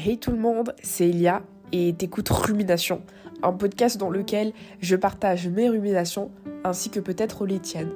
Hey 0.00 0.16
tout 0.16 0.30
le 0.30 0.38
monde, 0.38 0.76
c'est 0.80 1.08
Elia 1.08 1.42
et 1.72 1.92
t'écoutes 1.92 2.28
Rumination, 2.28 3.02
un 3.42 3.52
podcast 3.52 3.96
dans 3.96 4.10
lequel 4.10 4.52
je 4.78 4.94
partage 4.94 5.48
mes 5.48 5.68
ruminations 5.68 6.30
ainsi 6.62 6.88
que 6.88 7.00
peut-être 7.00 7.46
les 7.46 7.58
tiennes. 7.58 7.90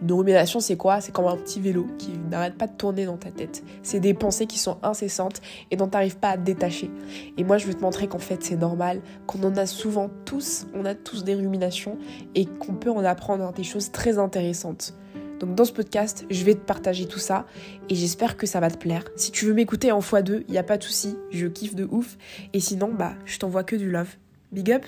Une 0.00 0.12
rumination, 0.14 0.60
c'est 0.60 0.78
quoi? 0.78 1.02
C'est 1.02 1.12
comme 1.12 1.26
un 1.26 1.36
petit 1.36 1.60
vélo 1.60 1.86
qui 1.98 2.12
n'arrête 2.30 2.56
pas 2.56 2.68
de 2.68 2.72
tourner 2.72 3.04
dans 3.04 3.18
ta 3.18 3.30
tête. 3.30 3.62
C'est 3.82 4.00
des 4.00 4.14
pensées 4.14 4.46
qui 4.46 4.58
sont 4.58 4.78
incessantes 4.82 5.42
et 5.70 5.76
dont 5.76 5.88
t'arrives 5.88 6.16
pas 6.16 6.30
à 6.30 6.36
te 6.38 6.42
détacher. 6.42 6.90
Et 7.36 7.44
moi, 7.44 7.58
je 7.58 7.66
veux 7.66 7.74
te 7.74 7.82
montrer 7.82 8.08
qu'en 8.08 8.18
fait, 8.18 8.42
c'est 8.42 8.56
normal, 8.56 9.02
qu'on 9.26 9.42
en 9.42 9.54
a 9.58 9.66
souvent 9.66 10.08
tous, 10.24 10.66
on 10.72 10.86
a 10.86 10.94
tous 10.94 11.22
des 11.22 11.34
ruminations 11.34 11.98
et 12.34 12.46
qu'on 12.46 12.72
peut 12.72 12.90
en 12.90 13.04
apprendre 13.04 13.52
des 13.52 13.62
choses 13.62 13.92
très 13.92 14.16
intéressantes. 14.18 14.94
Donc 15.42 15.56
dans 15.56 15.64
ce 15.64 15.72
podcast, 15.72 16.24
je 16.30 16.44
vais 16.44 16.54
te 16.54 16.60
partager 16.60 17.08
tout 17.08 17.18
ça 17.18 17.46
et 17.88 17.96
j'espère 17.96 18.36
que 18.36 18.46
ça 18.46 18.60
va 18.60 18.70
te 18.70 18.78
plaire. 18.78 19.02
Si 19.16 19.32
tu 19.32 19.44
veux 19.44 19.54
m'écouter 19.54 19.90
en 19.90 19.98
x2, 19.98 20.44
il 20.46 20.52
n'y 20.52 20.58
a 20.58 20.62
pas 20.62 20.78
de 20.78 20.84
souci, 20.84 21.16
je 21.32 21.48
kiffe 21.48 21.74
de 21.74 21.84
ouf. 21.90 22.16
Et 22.52 22.60
sinon, 22.60 22.94
bah, 22.94 23.14
je 23.24 23.40
t'envoie 23.40 23.64
que 23.64 23.74
du 23.74 23.90
love. 23.90 24.14
Big 24.52 24.70
up 24.70 24.86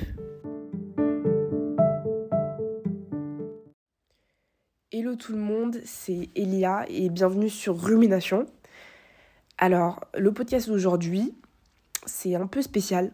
Hello 4.92 5.16
tout 5.16 5.32
le 5.32 5.40
monde, 5.40 5.78
c'est 5.84 6.28
Elia 6.36 6.84
et 6.86 7.08
bienvenue 7.08 7.50
sur 7.50 7.76
Rumination. 7.76 8.46
Alors, 9.58 10.04
le 10.16 10.32
podcast 10.32 10.68
d'aujourd'hui, 10.68 11.34
c'est 12.06 12.36
un 12.36 12.46
peu 12.46 12.62
spécial 12.62 13.10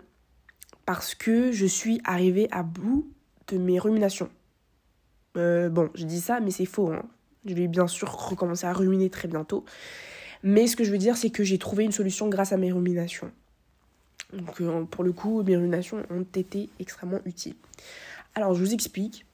parce 0.85 1.15
que 1.15 1.53
je 1.53 1.65
suis 1.65 2.03
arrivée 2.05 2.49
à 2.51 2.63
bout 2.63 3.11
de 3.49 3.57
mes 3.57 3.79
ruminations. 3.79 4.29
Euh, 5.39 5.71
bon, 5.71 5.89
je 5.95 6.05
dis 6.05 6.21
ça, 6.21 6.41
mais 6.41 6.51
c'est 6.51 6.67
faux. 6.67 6.93
Hein. 6.93 7.09
Je 7.47 7.55
vais 7.55 7.69
bien 7.69 7.87
sûr 7.87 8.11
recommencer 8.11 8.67
à 8.67 8.73
ruminer 8.73 9.11
très 9.11 9.29
bientôt. 9.29 9.65
Mais 10.43 10.67
ce 10.67 10.77
que 10.77 10.85
je 10.85 10.91
veux 10.91 10.99
dire, 10.99 11.17
c'est 11.17 11.31
que 11.31 11.45
j'ai 11.45 11.59
trouvé 11.59 11.85
une 11.85 11.93
solution 11.93 12.29
grâce 12.29 12.53
à 12.53 12.57
mes 12.57 12.73
ruminations. 12.73 13.31
Donc, 14.33 14.61
euh, 14.61 14.85
pour 14.85 15.05
le 15.05 15.13
coup, 15.13 15.43
mes 15.43 15.57
ruminations 15.57 16.03
ont 16.11 16.25
été 16.35 16.69
extrêmement 16.79 17.21
utiles. 17.25 17.57
Alors, 18.35 18.55
je 18.55 18.61
vous 18.61 18.73
explique. 18.73 19.27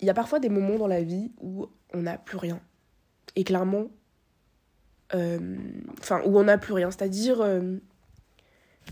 Il 0.00 0.06
y 0.06 0.10
a 0.10 0.14
parfois 0.14 0.40
des 0.40 0.48
moments 0.48 0.78
dans 0.78 0.86
la 0.86 1.02
vie 1.02 1.30
où 1.40 1.66
on 1.92 2.02
n'a 2.02 2.18
plus 2.18 2.36
rien. 2.36 2.60
Et 3.34 3.44
clairement, 3.44 3.88
euh, 5.14 5.56
enfin, 6.00 6.20
où 6.24 6.38
on 6.38 6.44
n'a 6.44 6.58
plus 6.58 6.72
rien. 6.72 6.90
C'est-à-dire, 6.90 7.40
euh, 7.40 7.76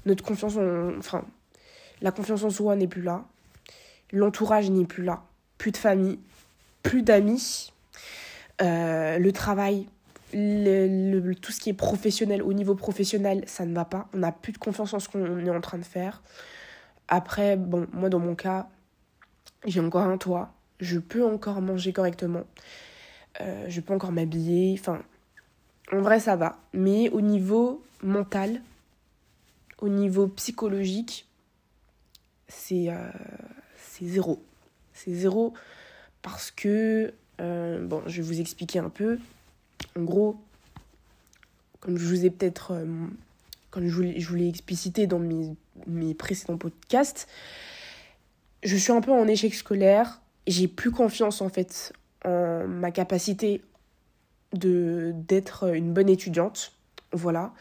notre 0.07 0.25
confiance 0.25 0.57
en. 0.57 0.97
Enfin, 0.99 1.25
la 2.01 2.11
confiance 2.13 2.43
en 2.45 2.51
soi 2.51 2.77
n'est 2.77 2.89
plus 2.89 3.03
là. 3.03 3.25
L'entourage 4.13 4.71
n'est 4.71 4.85
plus 4.85 5.05
là. 5.05 5.25
Plus 5.59 5.71
de 5.71 5.77
famille, 5.77 6.19
plus 6.85 7.03
d'amis, 7.03 7.73
euh, 8.63 9.19
le 9.19 9.33
travail, 9.33 9.89
tout 10.31 11.53
ce 11.53 11.59
qui 11.61 11.71
est 11.71 11.75
professionnel, 11.75 12.43
au 12.43 12.53
niveau 12.53 12.77
professionnel, 12.77 13.43
ça 13.49 13.67
ne 13.67 13.75
va 13.75 13.85
pas. 13.85 14.09
On 14.15 14.19
n'a 14.19 14.31
plus 14.31 14.53
de 14.53 14.59
confiance 14.59 14.95
en 14.95 15.01
ce 15.01 15.09
qu'on 15.09 15.45
est 15.45 15.51
en 15.51 15.61
train 15.61 15.79
de 15.79 15.85
faire. 15.85 16.23
Après, 17.09 17.57
bon, 17.57 17.89
moi 17.93 18.09
dans 18.09 18.21
mon 18.21 18.37
cas, 18.37 18.69
j'ai 19.67 19.81
encore 19.81 20.03
un 20.03 20.19
toit. 20.19 20.53
Je 20.79 20.99
peux 20.99 21.25
encore 21.25 21.61
manger 21.61 21.93
correctement. 21.93 22.45
Euh, 23.41 23.67
je 23.69 23.81
peux 23.81 23.95
encore 23.95 24.13
m'habiller. 24.13 24.77
Enfin, 24.79 25.03
en 25.93 26.01
vrai, 26.01 26.21
ça 26.21 26.37
va. 26.37 26.59
Mais 26.73 27.09
au 27.11 27.21
niveau 27.21 27.83
mental, 28.03 28.61
au 29.79 29.89
niveau 29.89 30.29
psychologique, 30.29 31.27
c'est 32.49 32.89
euh, 32.89 33.11
zéro. 34.03 34.43
C'est 34.93 35.15
zéro 35.15 35.55
parce 36.25 36.51
que, 36.51 37.13
euh, 37.41 37.87
bon, 37.87 38.03
je 38.07 38.23
vais 38.23 38.27
vous 38.27 38.41
expliquer 38.41 38.79
un 38.79 38.89
peu. 38.89 39.19
En 39.97 40.03
gros, 40.03 40.41
comme 41.81 41.99
je 41.99 42.07
vous 42.07 42.25
ai 42.25 42.31
peut-être, 42.31 42.73
euh, 42.73 42.87
comme 43.71 43.87
je 43.87 43.95
vous, 43.95 44.35
l'ai 44.35 44.49
explicité 44.49 45.07
dans 45.07 45.19
mes, 45.19 45.55
mes 45.87 46.15
précédents 46.15 46.57
podcasts, 46.57 47.29
je 48.63 48.75
suis 48.75 48.91
un 48.91 49.03
peu 49.03 49.13
en 49.13 49.29
échec 49.29 49.55
scolaire. 49.55 50.23
J'ai 50.47 50.67
plus 50.67 50.91
confiance 50.91 51.43
en 51.43 51.51
fait 51.51 51.93
en 52.25 52.67
ma 52.67 52.91
capacité 52.91 53.61
d'être 54.55 55.75
une 55.75 55.93
bonne 55.93 56.09
étudiante. 56.09 56.73
Voilà. 57.13 57.53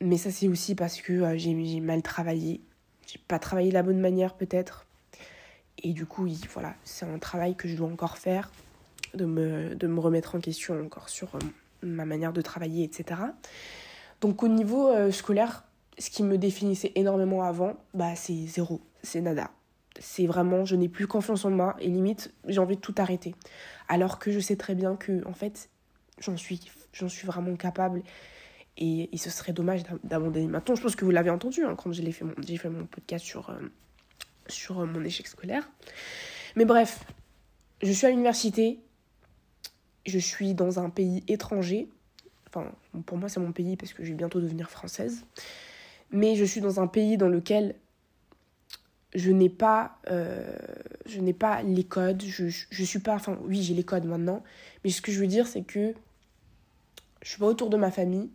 Mais 0.00 0.18
ça 0.18 0.30
c'est 0.30 0.46
aussi 0.46 0.76
parce 0.76 1.00
que 1.00 1.12
euh, 1.12 1.36
j'ai 1.36 1.80
mal 1.80 2.02
travaillé. 2.02 2.60
J'ai 3.08 3.18
pas 3.26 3.40
travaillé 3.40 3.70
de 3.70 3.74
la 3.74 3.82
bonne 3.82 3.98
manière 3.98 4.34
peut-être. 4.34 4.86
Et 5.82 5.92
du 5.92 6.06
coup, 6.06 6.28
voilà, 6.52 6.74
c'est 6.84 7.06
un 7.06 7.18
travail 7.18 7.54
que 7.54 7.68
je 7.68 7.76
dois 7.76 7.88
encore 7.88 8.18
faire, 8.18 8.50
de 9.14 9.24
me, 9.24 9.74
de 9.74 9.86
me 9.86 10.00
remettre 10.00 10.34
en 10.34 10.40
question 10.40 10.80
encore 10.80 11.08
sur 11.08 11.34
euh, 11.34 11.38
ma 11.82 12.04
manière 12.04 12.32
de 12.32 12.40
travailler, 12.40 12.84
etc. 12.84 13.20
Donc 14.20 14.42
au 14.42 14.48
niveau 14.48 14.88
euh, 14.88 15.10
scolaire, 15.10 15.64
ce 15.98 16.10
qui 16.10 16.22
me 16.22 16.38
définissait 16.38 16.92
énormément 16.94 17.42
avant, 17.42 17.76
bah, 17.94 18.14
c'est 18.14 18.46
zéro, 18.46 18.80
c'est 19.02 19.20
nada. 19.20 19.50
C'est 19.98 20.26
vraiment, 20.26 20.64
je 20.64 20.76
n'ai 20.76 20.88
plus 20.88 21.06
confiance 21.06 21.44
en 21.44 21.50
moi 21.50 21.76
et 21.80 21.88
limite, 21.88 22.32
j'ai 22.46 22.60
envie 22.60 22.76
de 22.76 22.80
tout 22.80 22.94
arrêter. 22.98 23.34
Alors 23.88 24.18
que 24.18 24.30
je 24.30 24.38
sais 24.38 24.56
très 24.56 24.74
bien 24.74 24.96
que, 24.96 25.26
en 25.26 25.32
fait, 25.32 25.68
j'en 26.20 26.36
suis, 26.36 26.60
suis 26.92 27.26
vraiment 27.26 27.56
capable 27.56 28.02
et, 28.76 29.10
ce 29.16 29.30
serait 29.30 29.52
dommage 29.52 29.82
d'abandonner 30.04 30.46
maintenant. 30.46 30.74
Je 30.74 30.82
pense 30.82 30.96
que 30.96 31.04
vous 31.04 31.10
l'avez 31.10 31.30
entendu 31.30 31.64
hein, 31.64 31.74
quand 31.76 31.92
j'ai 31.92 32.12
fait, 32.12 32.24
mon, 32.24 32.34
fait 32.42 32.70
mon 32.70 32.86
podcast 32.86 33.24
sur, 33.24 33.50
euh, 33.50 33.58
sur 34.50 34.80
euh, 34.80 34.86
mon 34.86 35.02
échec 35.04 35.26
scolaire. 35.26 35.68
Mais 36.56 36.64
bref, 36.64 37.04
je 37.82 37.92
suis 37.92 38.06
à 38.06 38.10
l'université, 38.10 38.80
je 40.06 40.18
suis 40.18 40.54
dans 40.54 40.78
un 40.78 40.90
pays 40.90 41.24
étranger. 41.28 41.88
Enfin, 42.48 42.72
pour 43.06 43.16
moi, 43.16 43.28
c'est 43.28 43.40
mon 43.40 43.52
pays 43.52 43.76
parce 43.76 43.92
que 43.92 44.04
je 44.04 44.10
vais 44.10 44.16
bientôt 44.16 44.40
devenir 44.40 44.70
française. 44.70 45.24
Mais 46.10 46.36
je 46.36 46.44
suis 46.44 46.60
dans 46.60 46.80
un 46.80 46.86
pays 46.86 47.16
dans 47.16 47.28
lequel 47.28 47.76
je 49.14 49.30
n'ai 49.30 49.48
pas, 49.48 49.98
euh, 50.08 50.52
je 51.06 51.20
n'ai 51.20 51.32
pas 51.32 51.62
les 51.62 51.84
codes. 51.84 52.22
Je, 52.22 52.48
je, 52.48 52.84
suis 52.84 52.98
pas, 52.98 53.14
enfin, 53.14 53.38
oui, 53.42 53.62
j'ai 53.62 53.74
les 53.74 53.84
codes 53.84 54.04
maintenant. 54.04 54.42
Mais 54.84 54.90
ce 54.90 55.00
que 55.00 55.12
je 55.12 55.20
veux 55.20 55.26
dire, 55.26 55.46
c'est 55.46 55.62
que 55.62 55.94
je 57.22 57.28
suis 57.28 57.38
pas 57.38 57.46
autour 57.46 57.70
de 57.70 57.76
ma 57.76 57.90
famille. 57.90 58.30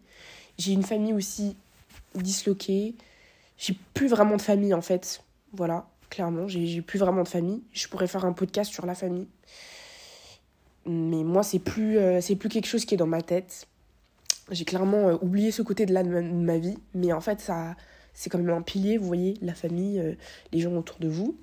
J'ai 0.57 0.71
une 0.71 0.83
famille 0.83 1.13
aussi 1.13 1.57
disloquée. 2.15 2.95
J'ai 3.57 3.77
plus 3.93 4.07
vraiment 4.07 4.37
de 4.37 4.41
famille 4.41 4.73
en 4.73 4.81
fait. 4.81 5.21
Voilà 5.53 5.87
clairement. 6.09 6.47
J'ai 6.47 6.81
plus 6.81 6.99
vraiment 6.99 7.23
de 7.23 7.27
famille. 7.27 7.63
Je 7.71 7.87
pourrais 7.87 8.07
faire 8.07 8.25
un 8.25 8.33
podcast 8.33 8.71
sur 8.71 8.85
la 8.85 8.95
famille. 8.95 9.27
Mais 10.85 11.23
moi, 11.23 11.43
c'est 11.43 11.59
plus, 11.59 11.97
euh, 11.97 12.19
plus 12.39 12.49
quelque 12.49 12.67
chose 12.67 12.85
qui 12.85 12.93
est 12.93 12.97
dans 12.97 13.07
ma 13.07 13.21
tête. 13.21 13.67
J'ai 14.51 14.65
clairement 14.65 15.09
euh, 15.09 15.17
oublié 15.21 15.51
ce 15.51 15.61
côté 15.61 15.85
de 15.85 15.93
là 15.93 16.03
de 16.03 16.09
ma, 16.09 16.57
vie. 16.57 16.77
Mais 16.93 17.11
en 17.11 17.21
fait, 17.21 17.39
ça 17.39 17.75
c'est 18.13 18.29
quand 18.29 18.37
même 18.37 18.55
un 18.55 18.61
pilier, 18.61 18.97
vous 18.97 19.07
voyez, 19.07 19.33
la 19.41 19.53
famille, 19.53 19.99
euh, 19.99 20.13
les 20.53 20.61
gens 20.61 20.73
autour 20.73 20.97
de 20.99 21.09
vous. 21.09 21.37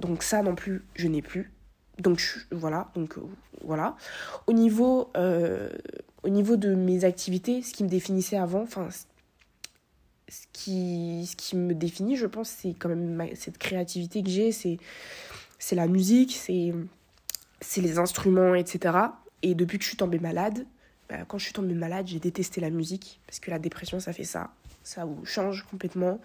Donc 0.00 0.22
ça 0.22 0.42
non 0.42 0.54
plus, 0.54 0.84
je 0.94 1.08
n'ai 1.08 1.22
plus. 1.22 1.52
Donc 1.98 2.20
voilà, 2.50 2.90
donc 2.94 3.16
voilà. 3.62 3.96
Au 4.46 4.52
niveau, 4.52 5.10
au 6.22 6.28
niveau 6.28 6.56
de 6.56 6.74
mes 6.74 7.04
activités, 7.04 7.62
ce 7.62 7.74
qui 7.74 7.84
me 7.84 7.90
définissait 7.90 8.38
avant, 8.38 8.62
enfin 8.62 8.88
ce 10.30 10.46
qui, 10.52 11.26
ce 11.26 11.36
qui 11.36 11.56
me 11.56 11.74
définit, 11.74 12.16
je 12.16 12.26
pense, 12.26 12.48
c'est 12.48 12.74
quand 12.78 12.88
même 12.88 13.26
cette 13.34 13.58
créativité 13.58 14.22
que 14.22 14.30
j'ai, 14.30 14.52
c'est, 14.52 14.78
c'est 15.58 15.76
la 15.76 15.88
musique, 15.88 16.36
c'est, 16.36 16.72
c'est 17.60 17.80
les 17.80 17.98
instruments, 17.98 18.54
etc. 18.54 18.96
Et 19.42 19.54
depuis 19.54 19.78
que 19.78 19.84
je 19.84 19.88
suis 19.88 19.96
tombée 19.96 20.20
malade, 20.20 20.66
bah, 21.08 21.24
quand 21.26 21.38
je 21.38 21.44
suis 21.44 21.52
tombée 21.52 21.74
malade, 21.74 22.06
j'ai 22.06 22.20
détesté 22.20 22.60
la 22.60 22.70
musique, 22.70 23.20
parce 23.26 23.40
que 23.40 23.50
la 23.50 23.58
dépression, 23.58 23.98
ça 23.98 24.12
fait 24.12 24.24
ça. 24.24 24.52
Ça 24.84 25.04
vous 25.04 25.24
change 25.26 25.64
complètement. 25.70 26.20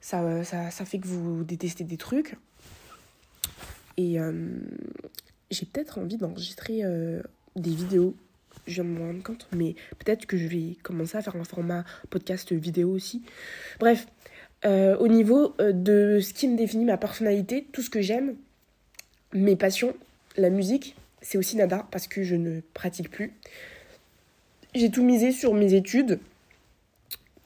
Ça, 0.00 0.42
ça, 0.44 0.70
ça 0.70 0.84
fait 0.84 0.98
que 0.98 1.06
vous 1.06 1.44
détestez 1.44 1.84
des 1.84 1.96
trucs. 1.96 2.36
Et 3.96 4.18
euh, 4.18 4.58
j'ai 5.50 5.66
peut-être 5.66 5.98
envie 5.98 6.16
d'enregistrer 6.16 6.80
euh, 6.82 7.22
des 7.56 7.70
vidéos 7.70 8.16
je 8.66 8.82
me 8.82 9.00
rendre 9.00 9.22
compte, 9.22 9.46
mais 9.54 9.74
peut-être 9.98 10.26
que 10.26 10.36
je 10.36 10.46
vais 10.46 10.76
commencer 10.82 11.16
à 11.16 11.22
faire 11.22 11.36
un 11.36 11.44
format 11.44 11.84
podcast 12.10 12.52
vidéo 12.52 12.90
aussi. 12.90 13.22
Bref, 13.80 14.06
euh, 14.64 14.96
au 14.96 15.08
niveau 15.08 15.54
euh, 15.60 15.72
de 15.72 16.20
ce 16.20 16.32
qui 16.32 16.48
me 16.48 16.56
définit 16.56 16.84
ma 16.84 16.96
personnalité, 16.96 17.66
tout 17.72 17.82
ce 17.82 17.90
que 17.90 18.00
j'aime, 18.00 18.36
mes 19.32 19.56
passions, 19.56 19.94
la 20.36 20.50
musique, 20.50 20.96
c'est 21.20 21.38
aussi 21.38 21.56
nada 21.56 21.86
parce 21.90 22.06
que 22.06 22.22
je 22.22 22.34
ne 22.34 22.60
pratique 22.72 23.10
plus. 23.10 23.32
J'ai 24.74 24.90
tout 24.90 25.04
misé 25.04 25.32
sur 25.32 25.54
mes 25.54 25.74
études 25.74 26.18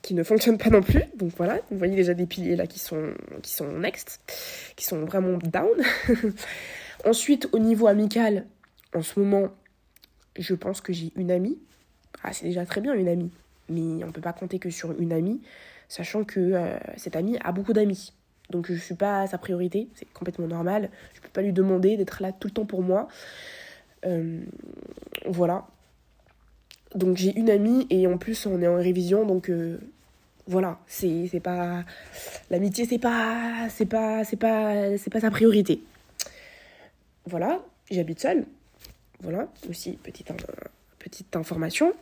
qui 0.02 0.14
ne 0.14 0.22
fonctionnent 0.22 0.58
pas 0.58 0.70
non 0.70 0.80
plus. 0.80 1.02
Donc 1.16 1.32
voilà, 1.36 1.60
vous 1.70 1.78
voyez 1.78 1.96
déjà 1.96 2.14
des 2.14 2.26
piliers 2.26 2.56
là 2.56 2.66
qui 2.66 2.78
sont, 2.78 3.12
qui 3.42 3.52
sont 3.52 3.70
next, 3.72 4.20
qui 4.76 4.84
sont 4.84 5.04
vraiment 5.04 5.38
down. 5.38 5.76
Ensuite, 7.04 7.48
au 7.52 7.58
niveau 7.58 7.86
amical, 7.86 8.46
en 8.94 9.02
ce 9.02 9.20
moment, 9.20 9.50
je 10.38 10.54
pense 10.54 10.80
que 10.80 10.92
j'ai 10.92 11.12
une 11.16 11.30
amie. 11.30 11.58
Ah, 12.22 12.32
c'est 12.32 12.46
déjà 12.46 12.64
très 12.64 12.80
bien 12.80 12.94
une 12.94 13.08
amie. 13.08 13.30
Mais 13.68 14.02
on 14.02 14.06
ne 14.06 14.12
peut 14.12 14.20
pas 14.20 14.32
compter 14.32 14.58
que 14.58 14.70
sur 14.70 14.98
une 14.98 15.12
amie, 15.12 15.40
sachant 15.88 16.24
que 16.24 16.40
euh, 16.40 16.78
cette 16.96 17.16
amie 17.16 17.38
a 17.44 17.52
beaucoup 17.52 17.72
d'amis. 17.72 18.12
Donc 18.50 18.66
je 18.66 18.72
ne 18.72 18.78
suis 18.78 18.94
pas 18.94 19.26
sa 19.26 19.36
priorité, 19.36 19.88
c'est 19.94 20.10
complètement 20.12 20.46
normal. 20.46 20.90
Je 21.12 21.18
ne 21.18 21.22
peux 21.24 21.30
pas 21.30 21.42
lui 21.42 21.52
demander 21.52 21.96
d'être 21.96 22.22
là 22.22 22.32
tout 22.32 22.48
le 22.48 22.54
temps 22.54 22.64
pour 22.64 22.82
moi. 22.82 23.08
Euh, 24.06 24.40
voilà. 25.26 25.66
Donc 26.94 27.18
j'ai 27.18 27.36
une 27.38 27.50
amie 27.50 27.86
et 27.90 28.06
en 28.06 28.16
plus 28.16 28.46
on 28.46 28.62
est 28.62 28.66
en 28.66 28.76
révision 28.76 29.26
donc 29.26 29.50
euh, 29.50 29.78
voilà, 30.46 30.78
c'est 30.86 31.28
pas 31.42 31.84
l'amitié 32.48 32.86
c'est 32.86 32.98
pas 32.98 33.68
c'est 33.68 33.84
pas 33.84 34.24
c'est 34.24 34.36
pas 34.36 34.96
c'est 34.96 35.10
pas 35.10 35.20
sa 35.20 35.30
priorité. 35.30 35.82
Voilà, 37.26 37.62
j'habite 37.90 38.20
seule. 38.20 38.46
Voilà, 39.20 39.48
aussi 39.68 39.98
petite 40.02 41.36
information. 41.36 41.92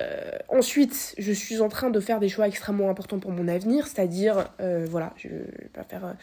Euh, 0.00 0.38
ensuite, 0.48 1.14
je 1.18 1.32
suis 1.32 1.60
en 1.60 1.68
train 1.68 1.90
de 1.90 1.98
faire 1.98 2.20
des 2.20 2.28
choix 2.28 2.46
extrêmement 2.46 2.88
importants 2.90 3.18
pour 3.18 3.32
mon 3.32 3.48
avenir, 3.48 3.86
c'est-à-dire, 3.86 4.50
euh, 4.60 4.86
voilà, 4.88 5.12
je 5.16 5.28
vais 5.28 5.84
faire, 5.88 6.14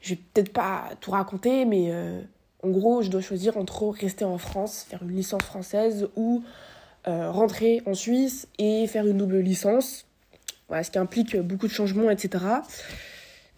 je 0.00 0.10
vais 0.10 0.20
peut-être 0.32 0.52
pas 0.52 0.90
tout 1.00 1.12
raconter, 1.12 1.64
mais 1.64 1.92
en 2.62 2.70
gros, 2.70 3.02
je 3.02 3.10
dois 3.10 3.20
choisir 3.20 3.56
entre 3.56 3.88
rester 3.88 4.24
en 4.24 4.38
France, 4.38 4.84
faire 4.88 5.02
une 5.02 5.14
licence 5.14 5.42
française 5.42 6.08
ou 6.16 6.42
euh, 7.06 7.30
rentrer 7.30 7.82
en 7.86 7.94
Suisse 7.94 8.48
et 8.58 8.86
faire 8.88 9.06
une 9.06 9.18
double 9.18 9.38
licence. 9.38 10.06
Voilà, 10.66 10.82
ce 10.82 10.90
qui 10.90 10.98
implique 10.98 11.36
beaucoup 11.36 11.68
de 11.68 11.72
changements, 11.72 12.10
etc. 12.10 12.44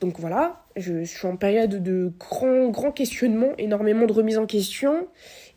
Donc 0.01 0.19
voilà, 0.19 0.65
je 0.77 1.05
suis 1.05 1.27
en 1.27 1.37
période 1.37 1.83
de 1.83 2.13
grand, 2.19 2.69
grand 2.71 2.91
questionnement, 2.91 3.53
énormément 3.59 4.07
de 4.07 4.13
remise 4.13 4.39
en 4.39 4.47
question. 4.47 5.09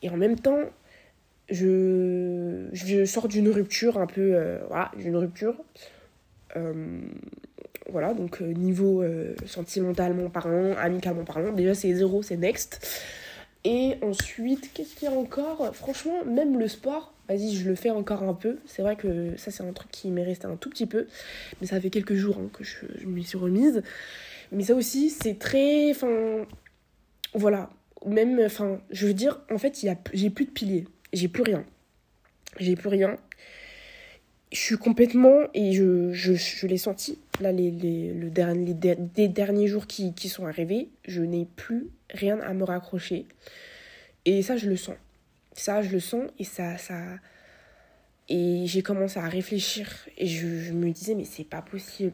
Et 0.02 0.10
en 0.10 0.18
même 0.18 0.38
temps, 0.38 0.60
je, 1.50 2.68
je 2.74 3.06
sors 3.06 3.28
d'une 3.28 3.50
rupture 3.50 3.98
un 3.98 4.08
peu... 4.08 4.36
Euh, 4.36 4.60
voilà, 4.68 4.92
d'une 4.98 5.16
rupture. 5.16 5.56
Euh, 6.56 7.00
voilà, 7.90 8.14
donc 8.14 8.42
niveau 8.42 9.04
sentimentalement 9.46 10.30
parlant, 10.30 10.74
amicalement 10.78 11.26
parlant, 11.26 11.52
déjà 11.52 11.74
c'est 11.74 11.94
zéro, 11.94 12.22
c'est 12.22 12.38
next. 12.38 12.86
Et 13.66 13.96
ensuite, 14.02 14.72
qu'est-ce 14.74 14.96
qu'il 14.96 15.10
y 15.10 15.12
a 15.12 15.16
encore? 15.16 15.74
Franchement, 15.74 16.26
même 16.26 16.60
le 16.60 16.68
sport, 16.68 17.14
vas-y, 17.30 17.56
je 17.56 17.70
le 17.70 17.76
fais 17.76 17.92
encore 17.92 18.24
un 18.24 18.34
peu. 18.34 18.58
C'est 18.66 18.82
vrai 18.82 18.98
que 18.98 19.38
ça, 19.38 19.52
c'est 19.52 19.64
un 19.64 19.72
truc 19.72 19.90
qui 19.90 20.12
m'est 20.12 20.24
resté 20.24 20.48
un 20.48 20.58
tout 20.58 20.70
petit 20.70 20.86
peu. 20.86 21.08
Mais 21.62 21.68
ça 21.68 21.80
fait 21.80 21.90
quelques 21.90 22.16
jours 22.16 22.38
hein, 22.40 22.50
que 22.52 22.64
je, 22.64 22.86
je 23.00 23.06
m'y 23.08 23.24
suis 23.24 23.38
remise. 23.38 23.82
Mais 24.54 24.64
ça 24.64 24.76
aussi, 24.76 25.10
c'est 25.10 25.38
très. 25.40 25.92
Enfin. 25.92 26.46
Voilà. 27.34 27.70
Même. 28.06 28.40
Enfin, 28.46 28.82
je 28.92 29.08
veux 29.08 29.14
dire, 29.14 29.42
en 29.52 29.58
fait, 29.58 29.86
j'ai 30.14 30.30
plus 30.30 30.46
de 30.46 30.52
piliers. 30.52 30.86
J'ai 31.12 31.28
plus 31.28 31.44
rien. 31.44 31.66
J'ai 32.60 32.76
plus 32.76 32.90
rien. 32.90 33.18
Je 34.52 34.60
suis 34.60 34.78
complètement. 34.78 35.40
Et 35.54 35.74
je, 35.74 36.12
je, 36.14 36.34
je 36.34 36.68
l'ai 36.68 36.78
senti. 36.78 37.20
Là, 37.40 37.52
les, 37.52 37.72
les, 37.72 38.14
le 38.14 38.32
les, 39.18 39.28
derniers 39.28 39.68
jours 39.68 39.88
qui, 39.88 40.14
qui 40.14 40.30
sont 40.30 40.46
arrivés, 40.46 40.90
je 41.08 41.22
n'ai 41.22 41.46
plus 41.46 41.88
rien 42.12 42.40
à 42.42 42.54
me 42.54 42.64
raccrocher. 42.64 43.26
Et 44.26 44.42
ça, 44.44 44.58
je 44.58 44.70
le 44.70 44.78
sens. 44.78 44.96
Ça, 45.54 45.82
je 45.82 45.90
le 45.90 46.00
sens 46.00 46.30
et 46.40 46.44
ça... 46.44 46.78
ça... 46.78 46.96
Et 48.30 48.64
j'ai 48.68 48.82
commencé 48.82 49.20
à 49.20 49.28
réfléchir 49.28 50.08
et 50.18 50.28
je, 50.28 50.72
me 50.72 50.92
disais, 50.92 51.14
mais 51.14 51.26
c'est 51.26 51.44
pas 51.44 51.62
possible. 51.62 52.14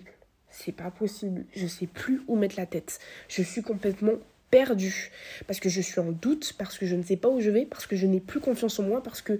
C'est 0.51 0.71
pas 0.71 0.91
possible. 0.91 1.45
Je 1.55 1.67
sais 1.67 1.87
plus 1.87 2.21
où 2.27 2.35
mettre 2.35 2.55
la 2.57 2.65
tête. 2.65 2.99
Je 3.27 3.41
suis 3.41 3.61
complètement 3.61 4.13
perdue 4.49 5.11
parce 5.47 5.59
que 5.59 5.69
je 5.69 5.81
suis 5.81 5.99
en 5.99 6.11
doute, 6.11 6.53
parce 6.57 6.77
que 6.77 6.85
je 6.85 6.95
ne 6.95 7.03
sais 7.03 7.17
pas 7.17 7.29
où 7.29 7.39
je 7.39 7.49
vais, 7.49 7.65
parce 7.65 7.85
que 7.85 7.95
je 7.95 8.07
n'ai 8.07 8.19
plus 8.19 8.39
confiance 8.39 8.79
en 8.79 8.83
moi, 8.83 9.03
parce 9.03 9.21
que, 9.21 9.39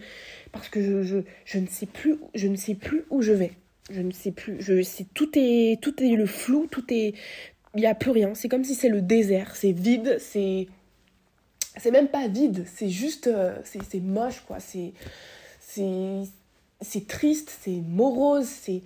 parce 0.52 0.70
que 0.70 0.82
je, 0.82 1.04
je, 1.04 1.18
je, 1.46 1.60
ne 1.60 1.68
sais 1.68 1.86
plus, 1.86 2.18
je 2.36 2.48
ne 2.48 2.56
sais 2.56 2.76
plus 2.76 3.06
où 3.10 3.22
je 3.22 3.32
vais. 3.32 3.52
Je 3.92 4.02
ne 4.02 4.12
sais 4.12 4.32
plus. 4.32 4.58
Je 4.60 4.84
tout, 5.14 5.32
est, 5.36 5.82
tout 5.82 6.04
est 6.04 6.16
le 6.16 6.28
flou, 6.28 6.68
tout 6.70 6.86
est, 6.94 7.16
il 7.76 7.82
n'y 7.82 7.88
a 7.88 7.96
plus 7.96 8.12
rien. 8.12 8.36
C'est 8.36 8.50
comme 8.50 8.64
si 8.64 8.76
c'est 8.76 8.90
le 8.90 9.02
désert, 9.02 9.56
c'est 9.56 9.72
vide, 9.72 10.18
c'est. 10.20 10.68
C'est 11.78 11.92
même 11.92 12.08
pas 12.08 12.28
vide, 12.28 12.66
c'est 12.76 12.90
juste. 12.90 13.28
Euh, 13.28 13.56
c'est 13.64 14.00
moche, 14.00 14.42
quoi. 14.42 14.60
C'est. 14.60 14.94
C'est 16.82 17.08
triste, 17.08 17.56
c'est 17.62 17.82
morose, 17.88 18.48
c'est. 18.48 18.82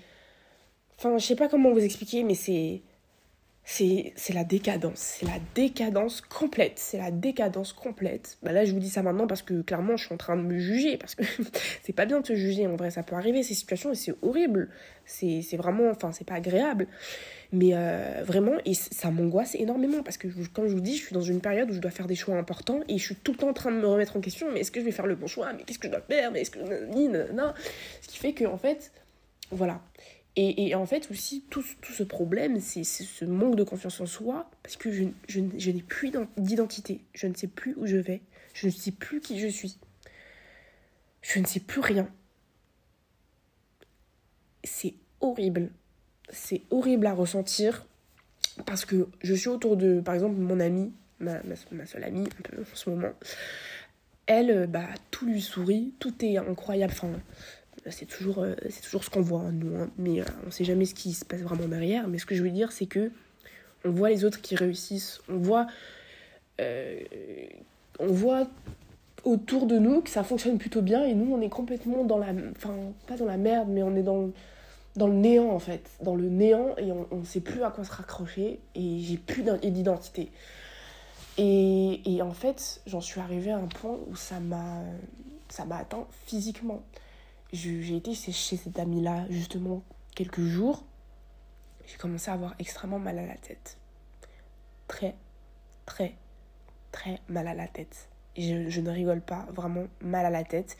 Enfin, 0.98 1.18
je 1.18 1.26
sais 1.26 1.36
pas 1.36 1.48
comment 1.50 1.72
vous 1.72 1.84
expliquer, 1.84 2.24
mais 2.24 2.36
c'est 2.36 2.82
c'est 3.66 4.34
la 4.34 4.44
décadence. 4.44 5.18
C'est 5.20 5.26
la 5.26 5.40
décadence 5.56 6.22
complète. 6.22 6.74
C'est 6.76 6.98
la 6.98 7.12
décadence 7.12 7.72
complète. 7.72 8.38
Bah 8.44 8.52
là, 8.52 8.66
je 8.66 8.74
vous 8.74 8.80
dis 8.80 8.90
ça 8.90 9.02
maintenant 9.04 9.26
parce 9.26 9.42
que 9.42 9.62
clairement, 9.62 9.96
je 9.96 10.06
suis 10.06 10.14
en 10.14 10.18
train 10.18 10.36
de 10.36 10.42
me 10.42 10.58
juger. 10.60 10.98
Parce 10.98 11.16
que 11.16 11.24
c'est 11.84 11.94
pas 11.94 12.06
bien 12.06 12.20
de 12.20 12.26
se 12.26 12.36
juger. 12.36 12.68
En 12.68 12.76
vrai, 12.76 12.92
ça 12.92 13.04
peut 13.04 13.16
arriver 13.16 13.42
ces 13.42 13.54
situations 13.54 13.92
et 13.92 13.96
c'est 13.96 14.14
horrible. 14.22 14.70
C'est 15.06 15.42
vraiment. 15.56 15.90
Enfin, 15.90 16.12
c'est 16.12 16.28
pas 16.28 16.36
agréable. 16.36 16.88
Mais 17.54 17.70
euh, 17.74 18.24
vraiment, 18.26 18.54
et 18.66 18.74
ça 18.74 19.12
m'angoisse 19.12 19.56
énormément 19.56 20.02
parce 20.04 20.18
que, 20.18 20.28
comme 20.54 20.68
je 20.68 20.74
vous 20.74 20.82
dis, 20.82 20.98
je 20.98 21.06
suis 21.06 21.14
dans 21.14 21.22
une 21.22 21.40
période 21.40 21.70
où 21.70 21.74
je 21.74 21.80
dois 21.80 21.92
faire 21.92 22.08
des 22.08 22.16
choix 22.16 22.36
importants 22.36 22.80
et 22.90 22.98
je 22.98 23.04
suis 23.04 23.16
tout 23.16 23.32
le 23.32 23.38
temps 23.38 23.50
en 23.50 23.54
train 23.54 23.72
de 23.72 23.78
me 23.78 23.88
remettre 23.88 24.18
en 24.18 24.22
question. 24.22 24.52
Mais 24.52 24.62
est-ce 24.62 24.72
que 24.72 24.80
je 24.80 24.86
vais 24.86 24.92
faire 24.92 25.08
le 25.08 25.16
bon 25.16 25.28
choix? 25.28 25.54
Mais 25.54 25.64
qu'est-ce 25.64 25.80
que 25.80 25.88
je 25.88 25.94
dois 25.94 26.02
faire? 26.02 26.32
Mais 26.32 26.42
est-ce 26.42 26.52
que. 26.52 27.32
Non. 27.32 27.54
Ce 28.02 28.08
qui 28.08 28.18
fait 28.18 28.34
que, 28.34 28.46
en 28.46 28.58
fait, 28.58 28.92
voilà. 29.52 29.82
Et, 30.36 30.74
en 30.74 30.86
fait, 30.88 31.12
aussi, 31.12 31.44
tout, 31.52 31.62
ce 31.62 32.02
problème, 32.02 32.60
c'est 32.60 32.84
ce 32.84 33.24
manque 33.24 33.56
de 33.56 33.64
confiance 33.64 34.02
en 34.02 34.08
soi, 34.08 34.50
parce 34.64 34.78
que 34.78 34.92
je, 34.92 35.40
n'ai 35.40 35.84
plus 35.84 36.12
d'identité. 36.38 37.02
Je 37.14 37.28
ne 37.28 37.36
sais 37.36 37.48
plus 37.48 37.76
où 37.78 37.86
je 37.86 37.98
vais. 37.98 38.22
Je 38.56 38.66
ne 38.66 38.72
sais 38.72 38.92
plus 38.92 39.20
qui 39.20 39.40
je 39.40 39.48
suis. 39.48 39.78
Je 41.22 41.40
ne 41.40 41.46
sais 41.46 41.60
plus 41.60 41.82
rien. 41.82 42.10
C'est 44.64 44.96
horrible. 45.22 45.70
C'est 46.30 46.64
horrible 46.72 47.06
à 47.06 47.14
ressentir, 47.14 47.86
parce 48.66 48.86
que 48.86 49.08
je 49.22 49.36
suis 49.36 49.50
autour 49.50 49.78
de, 49.78 50.02
par 50.02 50.16
exemple, 50.16 50.40
mon 50.40 50.60
amie, 50.60 50.92
ma, 51.20 51.42
seule 51.86 52.04
amie, 52.04 52.28
un 52.40 52.42
peu 52.42 52.60
en 52.60 52.76
ce 52.76 52.90
moment. 52.90 53.14
Elle, 54.26 54.66
bah, 54.66 54.88
tout 55.12 55.28
lui 55.28 55.42
sourit, 55.42 55.94
tout 56.00 56.26
est 56.26 56.38
incroyable. 56.38 56.94
C'est 57.90 58.06
toujours, 58.06 58.40
euh, 58.40 58.56
c'est 58.70 58.82
toujours 58.82 59.04
ce 59.04 59.10
qu'on 59.10 59.22
voit, 59.22 59.52
nous, 59.52 59.76
hein. 59.76 59.90
mais 59.98 60.22
euh, 60.22 60.26
on 60.48 60.52
sait 60.52 60.64
jamais 60.64 60.86
ce 60.86 60.94
qui 60.94 61.14
se 61.14 61.26
passe 61.26 61.42
vraiment 61.42 61.68
derrière. 61.68 62.08
Mais 62.08 62.18
ce 62.18 62.26
que 62.26 62.36
je 62.36 62.44
veux 62.44 62.50
dire, 62.50 62.72
c'est 62.72 62.86
que 62.86 63.12
on 63.86 63.92
voit 63.92 64.10
les 64.10 64.24
autres 64.24 64.42
qui 64.42 64.56
réussissent, 64.56 65.20
on 65.28 65.38
voit, 65.38 65.68
euh, 66.62 67.00
on 68.00 68.08
voit 68.08 68.48
autour 69.26 69.66
de 69.66 69.78
nous 69.78 70.02
que 70.02 70.10
ça 70.10 70.24
fonctionne 70.24 70.58
plutôt 70.58 70.82
bien 70.82 71.04
et 71.04 71.14
nous, 71.14 71.34
on 71.34 71.42
est 71.42 71.50
complètement 71.50 72.04
dans 72.04 72.18
la, 72.18 72.28
enfin, 72.56 72.76
pas 73.08 73.18
dans 73.18 73.26
la 73.26 73.38
merde, 73.38 73.68
mais 73.70 73.84
on 73.84 73.96
est 73.96 74.04
dans, 74.04 74.32
dans 74.96 75.08
le 75.08 75.14
néant 75.14 75.50
en 75.50 75.60
fait, 75.60 75.90
dans 76.02 76.16
le 76.16 76.30
néant 76.30 76.76
et 76.78 76.92
on 76.92 77.20
ne 77.20 77.26
sait 77.26 77.42
plus 77.42 77.64
à 77.64 77.72
quoi 77.72 77.84
se 77.84 77.92
raccrocher 77.92 78.60
et 78.76 79.00
j'ai 79.00 79.18
plus 79.18 79.44
d'identité. 79.64 80.30
Et, 81.38 82.02
et 82.06 82.22
en 82.22 82.34
fait, 82.34 82.82
j'en 82.86 83.02
suis 83.02 83.20
arrivée 83.20 83.52
à 83.52 83.58
un 83.58 83.68
point 83.68 83.98
où 84.08 84.16
ça 84.16 84.40
m'a 84.40 84.82
ça 85.50 85.66
m'a 85.66 85.78
atteint 85.78 86.08
physiquement 86.26 86.82
j'ai 87.54 87.96
été 87.96 88.16
chez 88.16 88.58
cette 88.58 88.80
amie-là 88.80 89.26
justement 89.30 89.84
quelques 90.16 90.42
jours. 90.42 90.84
J'ai 91.86 91.98
commencé 91.98 92.32
à 92.32 92.34
avoir 92.34 92.56
extrêmement 92.58 92.98
mal 92.98 93.20
à 93.20 93.28
la 93.28 93.38
tête. 93.38 93.78
Très, 94.88 95.16
très, 95.86 96.16
très 96.92 97.20
mal 97.30 97.48
à 97.48 97.54
la 97.54 97.68
tête. 97.68 98.10
Je, 98.38 98.70
je 98.70 98.82
ne 98.82 98.90
rigole 98.90 99.22
pas, 99.22 99.46
vraiment 99.52 99.86
mal 100.02 100.26
à 100.26 100.32
la 100.32 100.44
tête. 100.44 100.78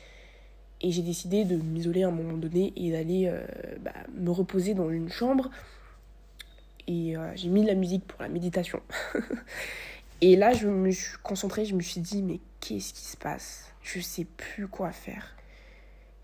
Et 0.82 0.92
j'ai 0.92 1.04
décidé 1.04 1.46
de 1.46 1.58
m'isoler 1.58 2.04
à 2.04 2.08
un 2.08 2.12
moment 2.12 2.38
donné 2.38 2.74
et 2.76 2.92
d'aller 2.92 3.28
euh, 3.28 3.46
bah, 3.80 3.94
me 4.16 4.32
reposer 4.32 4.74
dans 4.74 4.90
une 4.90 5.10
chambre. 5.10 5.52
Et 6.88 7.16
euh, 7.16 7.32
j'ai 7.36 7.50
mis 7.50 7.62
de 7.62 7.68
la 7.68 7.76
musique 7.76 8.06
pour 8.06 8.20
la 8.22 8.30
méditation. 8.30 8.82
et 10.22 10.36
là, 10.36 10.54
je 10.54 10.68
me 10.68 10.90
suis 10.90 11.18
concentrée, 11.22 11.66
je 11.66 11.76
me 11.76 11.82
suis 11.82 12.02
dit, 12.02 12.24
mais 12.24 12.40
qu'est-ce 12.60 12.94
qui 12.94 13.04
se 13.04 13.16
passe? 13.16 13.72
Je 13.84 14.00
sais 14.00 14.26
plus 14.26 14.68
quoi 14.68 14.92
faire 14.92 15.36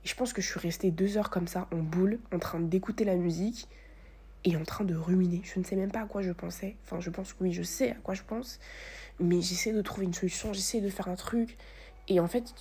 je 0.04 0.16
pense 0.16 0.34
que 0.34 0.42
je 0.42 0.48
suis 0.48 0.60
restée 0.60 0.92
deux 0.92 1.18
heures 1.18 1.30
comme 1.30 1.48
ça, 1.48 1.68
en 1.74 1.78
boule, 1.78 2.20
en 2.34 2.40
train 2.40 2.60
d'écouter 2.60 3.06
la 3.06 3.16
musique 3.16 3.68
et 4.46 4.56
en 4.56 4.64
train 4.64 4.86
de 4.86 4.96
ruminer. 4.96 5.42
Je 5.44 5.60
ne 5.60 5.64
sais 5.64 5.76
même 5.76 5.92
pas 5.92 6.02
à 6.02 6.06
quoi 6.06 6.22
je 6.22 6.32
pensais. 6.32 6.76
Enfin, 6.86 7.00
je 7.00 7.10
pense 7.10 7.36
oui, 7.40 7.52
je 7.52 7.64
sais 7.64 7.92
à 7.92 7.96
quoi 7.96 8.14
je 8.14 8.24
pense. 8.24 8.60
Mais 9.20 9.42
j'essaie 9.42 9.74
de 9.74 9.82
trouver 9.82 10.06
une 10.06 10.14
solution, 10.14 10.54
j'essaie 10.54 10.82
de 10.82 10.90
faire 10.90 11.10
un 11.10 11.16
truc. 11.16 11.58
Et 12.08 12.20
en 12.20 12.28
fait, 12.28 12.54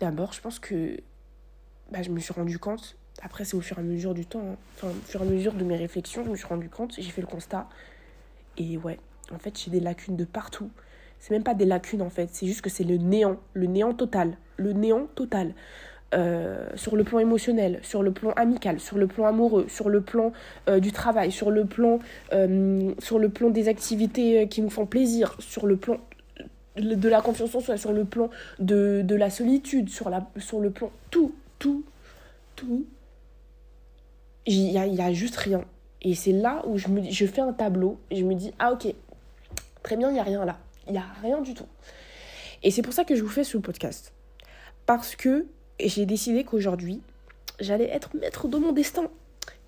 d'abord, 0.00 0.32
je 0.32 0.40
pense 0.40 0.58
que 0.58 0.98
bah, 1.90 2.02
je 2.02 2.10
me 2.10 2.20
suis 2.20 2.34
rendu 2.34 2.58
compte. 2.58 2.96
Après, 3.22 3.44
c'est 3.44 3.56
au 3.56 3.60
fur 3.60 3.78
et 3.78 3.80
à 3.80 3.84
mesure 3.84 4.14
du 4.14 4.26
temps, 4.26 4.52
hein. 4.52 4.56
enfin, 4.76 4.88
au 4.88 5.06
fur 5.06 5.22
et 5.22 5.26
à 5.26 5.30
mesure 5.30 5.54
de 5.54 5.64
mes 5.64 5.76
réflexions, 5.76 6.24
je 6.24 6.30
me 6.30 6.36
suis 6.36 6.46
rendu 6.46 6.68
compte, 6.68 6.94
j'ai 6.96 7.10
fait 7.10 7.20
le 7.20 7.26
constat. 7.26 7.68
Et 8.58 8.76
ouais, 8.76 9.00
en 9.32 9.38
fait, 9.38 9.58
j'ai 9.58 9.70
des 9.70 9.80
lacunes 9.80 10.16
de 10.16 10.24
partout. 10.24 10.70
C'est 11.18 11.32
même 11.32 11.42
pas 11.42 11.54
des 11.54 11.64
lacunes 11.64 12.02
en 12.02 12.10
fait, 12.10 12.30
c'est 12.32 12.46
juste 12.46 12.60
que 12.60 12.70
c'est 12.70 12.84
le 12.84 12.96
néant, 12.96 13.40
le 13.54 13.66
néant 13.66 13.92
total. 13.92 14.36
Le 14.56 14.72
néant 14.72 15.06
total. 15.14 15.54
Euh, 16.14 16.66
sur 16.74 16.96
le 16.96 17.04
plan 17.04 17.18
émotionnel, 17.18 17.80
sur 17.82 18.02
le 18.02 18.12
plan 18.12 18.30
amical, 18.30 18.80
sur 18.80 18.96
le 18.96 19.06
plan 19.06 19.26
amoureux, 19.26 19.66
sur 19.68 19.90
le 19.90 20.00
plan 20.00 20.32
euh, 20.66 20.80
du 20.80 20.90
travail, 20.90 21.30
sur 21.30 21.50
le 21.50 21.66
plan, 21.66 21.98
euh, 22.32 22.94
sur 22.98 23.18
le 23.18 23.28
plan 23.28 23.50
des 23.50 23.68
activités 23.68 24.48
qui 24.48 24.62
nous 24.62 24.70
font 24.70 24.86
plaisir, 24.86 25.36
sur 25.38 25.66
le 25.66 25.76
plan 25.76 25.98
de 26.78 27.08
la 27.10 27.20
confiance 27.20 27.54
en 27.54 27.60
soi, 27.60 27.76
sur 27.76 27.92
le 27.92 28.06
plan 28.06 28.30
de, 28.58 29.02
de 29.04 29.14
la 29.16 29.28
solitude, 29.28 29.90
sur, 29.90 30.08
la, 30.08 30.26
sur 30.38 30.60
le 30.60 30.70
plan 30.70 30.90
tout, 31.10 31.34
tout, 31.58 31.84
tout. 32.56 32.86
Il 34.46 34.70
y 34.70 34.78
a, 34.78 34.86
y 34.86 35.02
a 35.02 35.12
juste 35.12 35.36
rien. 35.36 35.62
Et 36.00 36.14
c'est 36.14 36.32
là 36.32 36.62
où 36.66 36.78
je, 36.78 36.88
me, 36.88 37.02
je 37.02 37.26
fais 37.26 37.42
un 37.42 37.52
tableau 37.52 38.00
et 38.10 38.16
je 38.16 38.24
me 38.24 38.34
dis, 38.34 38.54
ah 38.58 38.72
ok, 38.72 38.94
très 39.82 39.96
bien, 39.98 40.08
il 40.08 40.14
n'y 40.14 40.20
a 40.20 40.24
rien 40.24 40.46
là. 40.46 40.56
Il 40.86 40.92
n'y 40.92 40.98
a 40.98 41.06
rien 41.22 41.42
du 41.42 41.52
tout. 41.52 41.66
Et 42.62 42.70
c'est 42.70 42.80
pour 42.80 42.94
ça 42.94 43.04
que 43.04 43.14
je 43.14 43.22
vous 43.22 43.28
fais 43.28 43.44
ce 43.44 43.58
podcast. 43.58 44.14
Parce 44.86 45.14
que 45.14 45.44
j'ai 45.80 46.06
décidé 46.06 46.44
qu'aujourd'hui, 46.44 47.00
j'allais 47.60 47.88
être 47.88 48.14
maître 48.16 48.48
de 48.48 48.56
mon 48.56 48.72
destin. 48.72 49.10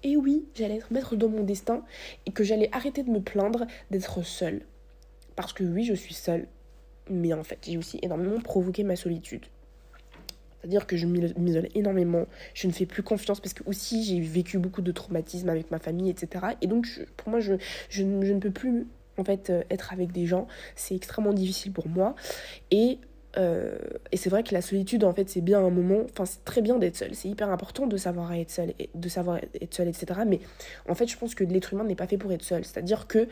Et 0.03 0.17
oui, 0.17 0.45
j'allais 0.55 0.77
être 0.77 0.91
maître 0.91 1.17
de 1.17 1.27
mon 1.27 1.43
destin 1.43 1.83
et 2.27 2.33
que 2.33 2.43
j'allais 2.43 2.71
arrêter 2.73 3.03
de 3.03 3.11
me 3.11 3.21
plaindre 3.21 3.67
d'être 3.91 4.23
seule. 4.25 4.63
Parce 5.37 5.53
que 5.53 5.65
oui, 5.65 5.85
je 5.85 5.95
suis 5.95 6.15
seule, 6.15 6.47
mais 7.09 7.33
en 7.33 7.45
fait, 7.45 7.59
j'ai 7.63 7.77
aussi 7.77 7.99
énormément 8.03 8.41
provoqué 8.41 8.83
ma 8.83 8.97
solitude. 8.97 9.45
C'est-à-dire 10.61 10.87
que 10.87 10.97
je 10.97 11.07
m'isole 11.07 11.69
énormément, 11.75 12.27
je 12.53 12.67
ne 12.67 12.73
fais 12.73 12.85
plus 12.85 13.03
confiance 13.03 13.41
parce 13.41 13.55
que 13.55 13.63
aussi 13.67 14.05
j'ai 14.05 14.21
vécu 14.21 14.59
beaucoup 14.59 14.83
de 14.83 14.93
traumatismes 14.93 15.49
avec 15.49 15.71
ma 15.71 15.79
famille, 15.79 16.11
etc. 16.11 16.49
Et 16.61 16.67
donc 16.67 16.87
pour 17.17 17.31
moi, 17.31 17.41
je, 17.41 17.55
je, 17.89 18.03
ne 18.03 18.39
peux 18.39 18.51
plus 18.51 18.87
en 19.17 19.25
fait 19.25 19.49
euh, 19.49 19.63
être 19.71 19.93
avec 19.95 20.13
des 20.13 20.27
gens. 20.27 20.47
C'est 20.77 20.95
extrêmement 20.95 21.33
difficile 21.33 21.73
pour 21.73 21.89
moi. 21.89 22.15
Et 22.71 22.99
euh, 23.37 23.77
et 24.11 24.17
c'est 24.17 24.31
vrai 24.31 24.43
que 24.43 24.53
la 24.55 24.63
solitude, 24.63 25.05
en 25.05 25.13
fait, 25.13 25.29
c'est 25.29 25.41
bien 25.41 25.61
un 25.61 25.71
moment. 25.71 26.03
Enfin, 26.11 26.25
c'est 26.25 26.45
très 26.45 26.63
bien 26.63 26.79
d'être 26.79 26.97
seul. 26.97 27.15
C'est 27.15 27.29
hyper 27.29 27.51
important 27.51 27.87
de 27.87 27.97
savoir 27.97 28.33
être 28.33 28.51
seul, 28.51 28.73
de 28.95 29.09
savoir 29.09 29.39
être 29.61 29.75
seul, 29.75 29.89
etc. 29.89 30.21
Mais 30.27 30.41
en 30.89 30.95
fait, 30.95 31.07
je 31.07 31.17
pense 31.17 31.35
que 31.35 31.45
l'être 31.45 31.73
humain 31.73 31.85
n'est 31.85 31.95
pas 31.95 32.07
fait 32.07 32.19
pour 32.19 32.33
être 32.33 32.43
seul. 32.43 32.65
C'est-à-dire 32.65 33.07
que 33.07 33.29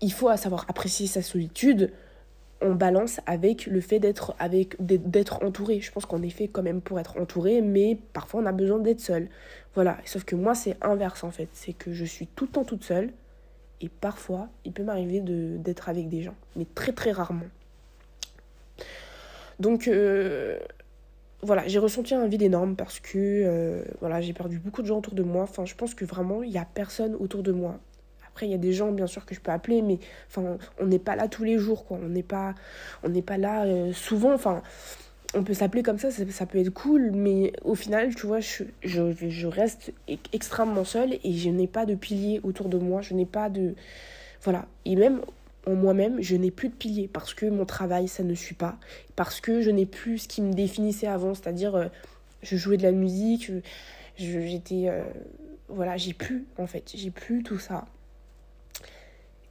il 0.00 0.12
faut 0.12 0.34
savoir 0.36 0.64
apprécier 0.68 1.06
sa 1.06 1.22
solitude 1.22 1.92
en 2.60 2.74
balance 2.74 3.20
avec 3.26 3.66
le 3.66 3.80
fait 3.80 4.00
d'être 4.00 4.34
avec 4.38 4.74
d'être 4.80 5.44
entouré. 5.44 5.80
Je 5.80 5.92
pense 5.92 6.06
qu'on 6.06 6.22
est 6.22 6.30
fait 6.30 6.48
quand 6.48 6.62
même 6.62 6.80
pour 6.80 6.98
être 6.98 7.16
entouré, 7.18 7.60
mais 7.62 7.98
parfois 8.12 8.40
on 8.42 8.46
a 8.46 8.52
besoin 8.52 8.78
d'être 8.78 9.00
seul. 9.00 9.28
Voilà. 9.74 9.98
Sauf 10.04 10.24
que 10.24 10.34
moi, 10.34 10.54
c'est 10.54 10.76
inverse 10.82 11.22
en 11.24 11.30
fait. 11.30 11.48
C'est 11.52 11.72
que 11.72 11.92
je 11.92 12.04
suis 12.04 12.26
tout 12.26 12.46
le 12.46 12.50
temps 12.50 12.64
toute 12.64 12.84
seule. 12.84 13.12
Et 13.80 13.88
parfois, 13.88 14.48
il 14.64 14.72
peut 14.72 14.82
m'arriver 14.82 15.20
d'être 15.20 15.88
avec 15.88 16.08
des 16.08 16.22
gens, 16.22 16.34
mais 16.56 16.66
très 16.74 16.90
très 16.90 17.12
rarement. 17.12 17.46
Donc 19.58 19.88
euh, 19.88 20.58
voilà, 21.42 21.66
j'ai 21.68 21.78
ressenti 21.78 22.14
un 22.14 22.26
vide 22.26 22.42
énorme 22.42 22.74
parce 22.76 23.00
que 23.00 23.16
euh, 23.16 23.82
voilà, 24.00 24.20
j'ai 24.20 24.32
perdu 24.32 24.58
beaucoup 24.58 24.82
de 24.82 24.86
gens 24.86 24.98
autour 24.98 25.14
de 25.14 25.22
moi. 25.22 25.44
Enfin, 25.44 25.64
je 25.64 25.74
pense 25.74 25.94
que 25.94 26.04
vraiment, 26.04 26.42
il 26.42 26.50
n'y 26.50 26.58
a 26.58 26.64
personne 26.64 27.14
autour 27.14 27.42
de 27.42 27.52
moi. 27.52 27.78
Après, 28.26 28.46
il 28.46 28.50
y 28.50 28.54
a 28.54 28.58
des 28.58 28.72
gens, 28.72 28.92
bien 28.92 29.06
sûr, 29.06 29.26
que 29.26 29.34
je 29.34 29.40
peux 29.40 29.50
appeler, 29.50 29.82
mais 29.82 29.98
enfin, 30.28 30.58
on 30.80 30.86
n'est 30.86 30.98
pas 31.00 31.16
là 31.16 31.28
tous 31.28 31.44
les 31.44 31.58
jours, 31.58 31.84
quoi. 31.84 31.98
On 32.02 32.08
n'est 32.08 32.22
pas, 32.22 32.54
on 33.02 33.08
n'est 33.08 33.22
pas 33.22 33.36
là 33.36 33.64
euh, 33.64 33.92
souvent. 33.92 34.32
Enfin, 34.32 34.62
on 35.34 35.44
peut 35.44 35.54
s'appeler 35.54 35.82
comme 35.82 35.98
ça, 35.98 36.10
ça, 36.10 36.46
peut 36.46 36.58
être 36.58 36.70
cool, 36.70 37.10
mais 37.12 37.52
au 37.64 37.74
final, 37.74 38.14
tu 38.14 38.26
vois, 38.26 38.40
je, 38.40 38.64
je, 38.82 39.12
je 39.12 39.46
reste 39.46 39.92
extrêmement 40.32 40.84
seule 40.84 41.18
et 41.22 41.32
je 41.32 41.50
n'ai 41.50 41.66
pas 41.66 41.84
de 41.84 41.94
pilier 41.94 42.40
autour 42.42 42.68
de 42.68 42.78
moi. 42.78 43.00
Je 43.00 43.14
n'ai 43.14 43.26
pas 43.26 43.48
de. 43.48 43.74
Voilà. 44.42 44.66
Et 44.84 44.96
même 44.96 45.20
en 45.68 45.74
moi-même, 45.74 46.20
je 46.22 46.34
n'ai 46.34 46.50
plus 46.50 46.68
de 46.68 46.74
piliers 46.74 47.08
parce 47.08 47.34
que 47.34 47.46
mon 47.46 47.66
travail, 47.66 48.08
ça 48.08 48.22
ne 48.22 48.34
suit 48.34 48.54
pas, 48.54 48.78
parce 49.16 49.40
que 49.40 49.60
je 49.60 49.70
n'ai 49.70 49.86
plus 49.86 50.18
ce 50.18 50.28
qui 50.28 50.40
me 50.40 50.52
définissait 50.52 51.06
avant, 51.06 51.34
c'est-à-dire 51.34 51.74
euh, 51.74 51.86
je 52.42 52.56
jouais 52.56 52.78
de 52.78 52.82
la 52.82 52.92
musique, 52.92 53.50
j'étais... 54.16 54.88
Euh, 54.88 55.04
voilà, 55.68 55.98
j'ai 55.98 56.14
plus, 56.14 56.46
en 56.56 56.66
fait, 56.66 56.92
j'ai 56.94 57.10
plus 57.10 57.42
tout 57.42 57.58
ça. 57.58 57.84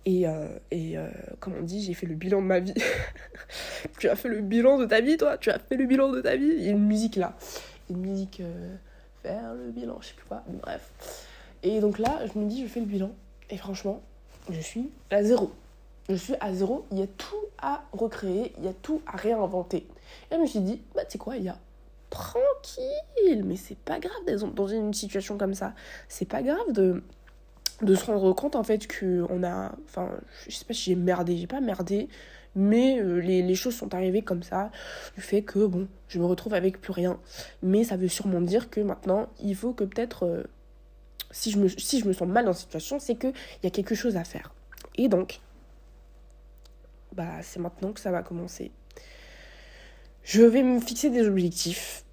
Et, 0.06 0.28
euh, 0.28 0.48
et 0.72 0.96
comme 1.40 1.54
on 1.60 1.62
dit, 1.62 1.84
j'ai 1.84 1.94
fait 1.94 2.08
le 2.08 2.16
bilan 2.16 2.42
de 2.42 2.48
ma 2.48 2.60
vie. 2.60 2.74
tu 4.00 4.10
as 4.10 4.16
fait 4.16 4.30
le 4.30 4.42
bilan 4.42 4.80
de 4.80 4.86
ta 4.86 5.00
vie, 5.00 5.18
toi? 5.18 5.38
Tu 5.38 5.52
as 5.52 5.60
fait 5.60 5.76
le 5.76 5.86
bilan 5.86 6.12
de 6.12 6.22
ta 6.22 6.36
vie? 6.36 6.54
Il 6.58 6.64
y 6.64 6.70
a 6.70 6.72
une 6.72 6.88
musique 6.88 7.18
là. 7.18 7.38
Une 7.92 7.98
musique... 7.98 8.42
faire 9.22 9.54
le 9.54 9.70
bilan, 9.70 10.00
je 10.02 10.08
sais 10.08 10.14
plus 10.16 10.26
quoi. 10.26 10.44
Bref. 10.64 10.90
Et 11.62 11.82
donc 11.82 12.00
là, 12.00 12.22
je 12.34 12.40
me 12.40 12.50
dis, 12.50 12.64
je 12.64 12.68
fais 12.68 12.80
le 12.80 12.88
bilan. 12.88 13.12
Et 13.52 13.58
franchement, 13.58 14.02
je 14.50 14.60
suis 14.60 14.90
à 15.12 15.22
zéro 15.22 15.52
je 16.10 16.16
suis 16.16 16.36
à 16.40 16.54
zéro, 16.54 16.86
il 16.92 17.00
y 17.00 17.04
a 17.04 17.08
tout 17.08 17.36
à 17.58 17.84
recréer, 17.92 18.54
il 18.58 18.66
y 18.66 18.68
a 18.68 18.74
tout 18.74 19.02
à 19.06 19.18
réinventer. 19.18 19.88
Et 20.32 20.36
je 20.36 20.38
me 20.38 20.46
suis 20.46 20.60
dit, 20.60 20.82
bah 20.96 21.04
tu 21.06 21.14
sais 21.14 21.18
quoi, 21.18 21.38
il 21.38 21.44
y 21.44 21.50
a 21.50 21.58
tranquille, 22.10 23.44
mais 23.44 23.58
c'est 23.58 23.78
pas 23.78 24.00
grave 24.00 24.26
d'être 24.26 24.54
dans 24.54 24.68
une 24.68 24.94
situation 24.94 25.38
comme 25.38 25.54
ça. 25.54 25.74
C'est 26.08 26.28
pas 26.28 26.42
grave 26.42 26.72
de, 26.72 27.04
de 27.82 27.96
se 27.96 28.06
rendre 28.06 28.34
compte 28.34 28.56
en 28.56 28.64
fait 28.64 28.88
que 28.88 29.26
on 29.30 29.44
a, 29.44 29.72
enfin, 29.86 30.10
je 30.48 30.56
sais 30.56 30.66
pas 30.66 30.74
si 30.74 30.84
j'ai 30.92 30.96
merdé, 30.96 31.38
j'ai 31.38 31.48
pas 31.48 31.60
merdé, 31.60 32.08
mais 32.56 33.00
euh, 33.00 33.20
les, 33.20 33.44
les, 33.44 33.56
choses 33.56 33.76
sont 33.76 33.94
arrivées 33.94 34.22
comme 34.22 34.44
ça, 34.44 34.72
du 35.16 35.22
fait 35.22 35.44
que 35.44 35.66
bon, 35.66 35.88
je 36.08 36.20
me 36.20 36.26
retrouve 36.26 36.54
avec 36.54 36.82
plus 36.82 36.92
rien. 36.92 37.20
Mais 37.62 37.84
ça 37.84 37.98
veut 37.98 38.08
sûrement 38.08 38.42
dire 38.42 38.70
que 38.70 38.80
maintenant, 38.80 39.28
il 39.40 39.56
faut 39.56 39.74
que 39.74 39.84
peut-être, 39.84 40.26
euh, 40.26 40.44
si, 41.30 41.52
je 41.52 41.60
me, 41.60 41.68
si 41.68 42.00
je 42.00 42.08
me 42.08 42.14
sens 42.14 42.28
mal 42.28 42.46
dans 42.46 42.54
cette 42.54 42.64
situation, 42.64 43.00
c'est 43.00 43.16
qu'il 43.16 43.34
y 43.64 43.68
a 43.68 43.70
quelque 43.70 43.94
chose 43.96 44.16
à 44.18 44.24
faire. 44.24 44.54
Et 44.96 45.08
donc, 45.08 45.40
bah, 47.18 47.42
c'est 47.42 47.60
maintenant 47.60 47.92
que 47.92 48.00
ça 48.00 48.12
va 48.12 48.22
commencer. 48.22 48.72
Je 50.22 50.44
vais 50.44 50.62
me 50.62 50.80
fixer 50.80 51.10
des 51.10 51.28
objectifs. 51.28 52.06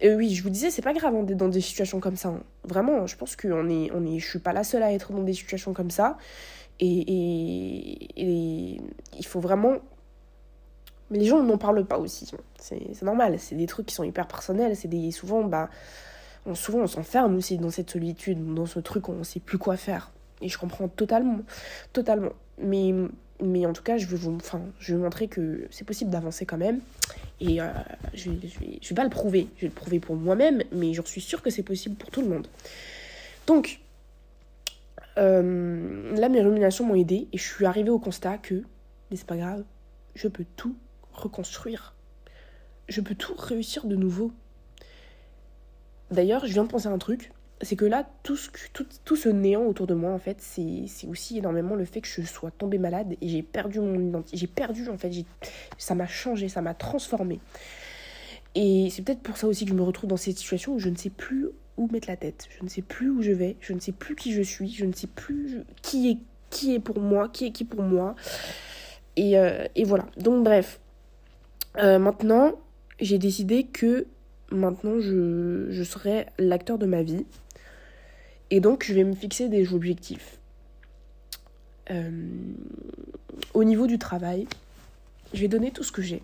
Et 0.00 0.14
oui, 0.14 0.34
je 0.34 0.42
vous 0.42 0.50
disais, 0.50 0.70
c'est 0.70 0.82
pas 0.82 0.92
grave 0.92 1.24
d'être 1.24 1.38
dans 1.38 1.48
des 1.48 1.62
situations 1.62 1.98
comme 1.98 2.16
ça. 2.16 2.28
Hein. 2.28 2.42
Vraiment, 2.64 3.06
je 3.06 3.16
pense 3.16 3.36
que 3.36 3.48
on 3.48 3.68
est, 3.68 3.90
on 3.92 4.04
est, 4.06 4.18
je 4.18 4.28
suis 4.28 4.38
pas 4.38 4.52
la 4.52 4.64
seule 4.64 4.82
à 4.82 4.92
être 4.92 5.12
dans 5.12 5.22
des 5.22 5.32
situations 5.32 5.72
comme 5.72 5.90
ça. 5.90 6.18
Et, 6.78 7.00
et, 8.16 8.80
il 9.18 9.26
faut 9.26 9.40
vraiment. 9.40 9.76
Mais 11.10 11.18
les 11.18 11.24
gens 11.24 11.42
n'en 11.42 11.58
parlent 11.58 11.84
pas 11.84 11.98
aussi. 11.98 12.30
C'est 12.58 13.02
normal, 13.02 13.38
c'est 13.38 13.56
des 13.56 13.66
trucs 13.66 13.86
qui 13.86 13.94
sont 13.94 14.04
hyper 14.04 14.28
personnels. 14.28 14.76
C'est 14.76 14.88
des. 14.88 15.10
Souvent, 15.10 15.42
bah. 15.42 15.70
On, 16.46 16.54
souvent, 16.54 16.80
on 16.80 16.86
s'enferme 16.86 17.36
aussi 17.36 17.58
dans 17.58 17.70
cette 17.70 17.90
solitude, 17.90 18.54
dans 18.54 18.64
ce 18.64 18.78
truc 18.78 19.08
où 19.08 19.12
on 19.12 19.24
sait 19.24 19.40
plus 19.40 19.58
quoi 19.58 19.76
faire. 19.76 20.12
Et 20.40 20.48
je 20.48 20.58
comprends 20.58 20.88
totalement. 20.88 21.40
Totalement. 21.92 22.32
Mais 22.58 22.92
mais 23.42 23.66
en 23.66 23.72
tout 23.72 23.82
cas, 23.82 23.98
je 23.98 24.06
vais 24.06 24.16
vous, 24.16 24.34
enfin, 24.36 24.60
je 24.78 24.94
vais 24.94 25.00
montrer 25.00 25.28
que 25.28 25.66
c'est 25.70 25.84
possible 25.84 26.10
d'avancer 26.10 26.46
quand 26.46 26.56
même. 26.58 26.80
Et 27.40 27.60
euh, 27.60 27.68
je, 28.14 28.30
je, 28.30 28.88
vais, 28.88 28.94
pas 28.94 29.04
le 29.04 29.10
prouver, 29.10 29.48
je 29.56 29.62
vais 29.62 29.68
le 29.68 29.74
prouver 29.74 30.00
pour 30.00 30.16
moi-même, 30.16 30.62
mais 30.72 30.92
je 30.92 31.02
suis 31.02 31.20
sûre 31.20 31.42
que 31.42 31.50
c'est 31.50 31.62
possible 31.62 31.96
pour 31.96 32.10
tout 32.10 32.20
le 32.20 32.28
monde. 32.28 32.46
Donc, 33.46 33.80
euh, 35.18 36.16
là, 36.16 36.28
mes 36.28 36.40
ruminations 36.40 36.86
m'ont 36.86 36.94
aidé 36.94 37.28
et 37.32 37.38
je 37.38 37.42
suis 37.42 37.66
arrivée 37.66 37.90
au 37.90 37.98
constat 37.98 38.38
que, 38.38 38.62
mais 39.10 39.16
c'est 39.16 39.26
pas 39.26 39.36
grave, 39.36 39.64
je 40.14 40.28
peux 40.28 40.44
tout 40.56 40.76
reconstruire. 41.12 41.94
Je 42.88 43.00
peux 43.00 43.14
tout 43.14 43.34
réussir 43.36 43.86
de 43.86 43.96
nouveau. 43.96 44.32
D'ailleurs, 46.10 46.46
je 46.46 46.52
viens 46.52 46.64
de 46.64 46.68
penser 46.68 46.88
à 46.88 46.90
un 46.90 46.98
truc 46.98 47.32
c'est 47.62 47.76
que 47.76 47.84
là, 47.84 48.08
tout 48.22 48.36
ce, 48.36 48.48
tout, 48.72 48.86
tout, 49.04 49.16
ce 49.16 49.28
néant 49.28 49.64
autour 49.64 49.86
de 49.86 49.94
moi, 49.94 50.12
en 50.12 50.18
fait, 50.18 50.40
c'est 50.40 51.06
aussi 51.06 51.38
énormément 51.38 51.74
le 51.74 51.84
fait 51.84 52.00
que 52.00 52.08
je 52.08 52.22
sois 52.22 52.50
tombée 52.50 52.78
malade 52.78 53.16
et 53.20 53.28
j'ai 53.28 53.42
perdu 53.42 53.80
mon 53.80 54.00
identité. 54.00 54.36
J'ai 54.36 54.46
perdu, 54.46 54.88
en 54.88 54.96
fait, 54.96 55.10
ça 55.76 55.94
m'a 55.94 56.06
changé, 56.06 56.48
ça 56.48 56.62
m'a 56.62 56.74
transformé. 56.74 57.40
Et 58.54 58.88
c'est 58.90 59.02
peut-être 59.02 59.20
pour 59.20 59.36
ça 59.36 59.46
aussi 59.46 59.64
que 59.64 59.70
je 59.70 59.76
me 59.76 59.82
retrouve 59.82 60.08
dans 60.08 60.16
cette 60.16 60.38
situation 60.38 60.74
où 60.74 60.78
je 60.78 60.88
ne 60.88 60.96
sais 60.96 61.10
plus 61.10 61.48
où 61.76 61.88
mettre 61.92 62.08
la 62.08 62.16
tête. 62.16 62.48
Je 62.58 62.64
ne 62.64 62.68
sais 62.68 62.82
plus 62.82 63.10
où 63.10 63.22
je 63.22 63.32
vais, 63.32 63.56
je 63.60 63.72
ne 63.72 63.80
sais 63.80 63.92
plus 63.92 64.16
qui 64.16 64.32
je 64.32 64.42
suis, 64.42 64.70
je 64.70 64.84
ne 64.84 64.92
sais 64.92 65.06
plus 65.06 65.60
qui 65.82 66.10
est 66.10 66.18
qui 66.50 66.74
est 66.74 66.80
pour 66.80 66.98
moi, 66.98 67.28
qui 67.28 67.46
est 67.46 67.52
qui 67.52 67.64
pour 67.64 67.82
moi. 67.82 68.16
Et, 69.16 69.38
euh, 69.38 69.66
et 69.76 69.84
voilà. 69.84 70.06
Donc 70.16 70.44
bref. 70.44 70.80
Euh, 71.76 72.00
maintenant, 72.00 72.52
j'ai 73.00 73.18
décidé 73.18 73.64
que 73.64 74.06
maintenant 74.50 74.98
je, 74.98 75.68
je 75.70 75.82
serai 75.84 76.26
l'acteur 76.38 76.78
de 76.78 76.86
ma 76.86 77.02
vie. 77.02 77.24
Et 78.50 78.60
donc, 78.60 78.84
je 78.84 78.94
vais 78.94 79.04
me 79.04 79.14
fixer 79.14 79.48
des 79.48 79.72
objectifs. 79.72 80.38
Euh, 81.90 82.28
au 83.54 83.64
niveau 83.64 83.86
du 83.86 83.98
travail, 83.98 84.46
je 85.32 85.40
vais 85.40 85.48
donner 85.48 85.70
tout 85.70 85.82
ce 85.82 85.92
que 85.92 86.02
j'ai. 86.02 86.22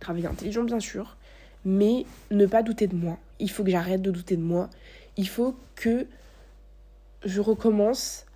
Travailler 0.00 0.26
intelligent, 0.26 0.64
bien 0.64 0.80
sûr, 0.80 1.16
mais 1.64 2.04
ne 2.30 2.46
pas 2.46 2.62
douter 2.62 2.86
de 2.86 2.94
moi. 2.94 3.18
Il 3.38 3.50
faut 3.50 3.64
que 3.64 3.70
j'arrête 3.70 4.02
de 4.02 4.10
douter 4.10 4.36
de 4.36 4.42
moi. 4.42 4.70
Il 5.16 5.28
faut 5.28 5.56
que 5.74 6.06
je 7.24 7.40
recommence 7.40 8.26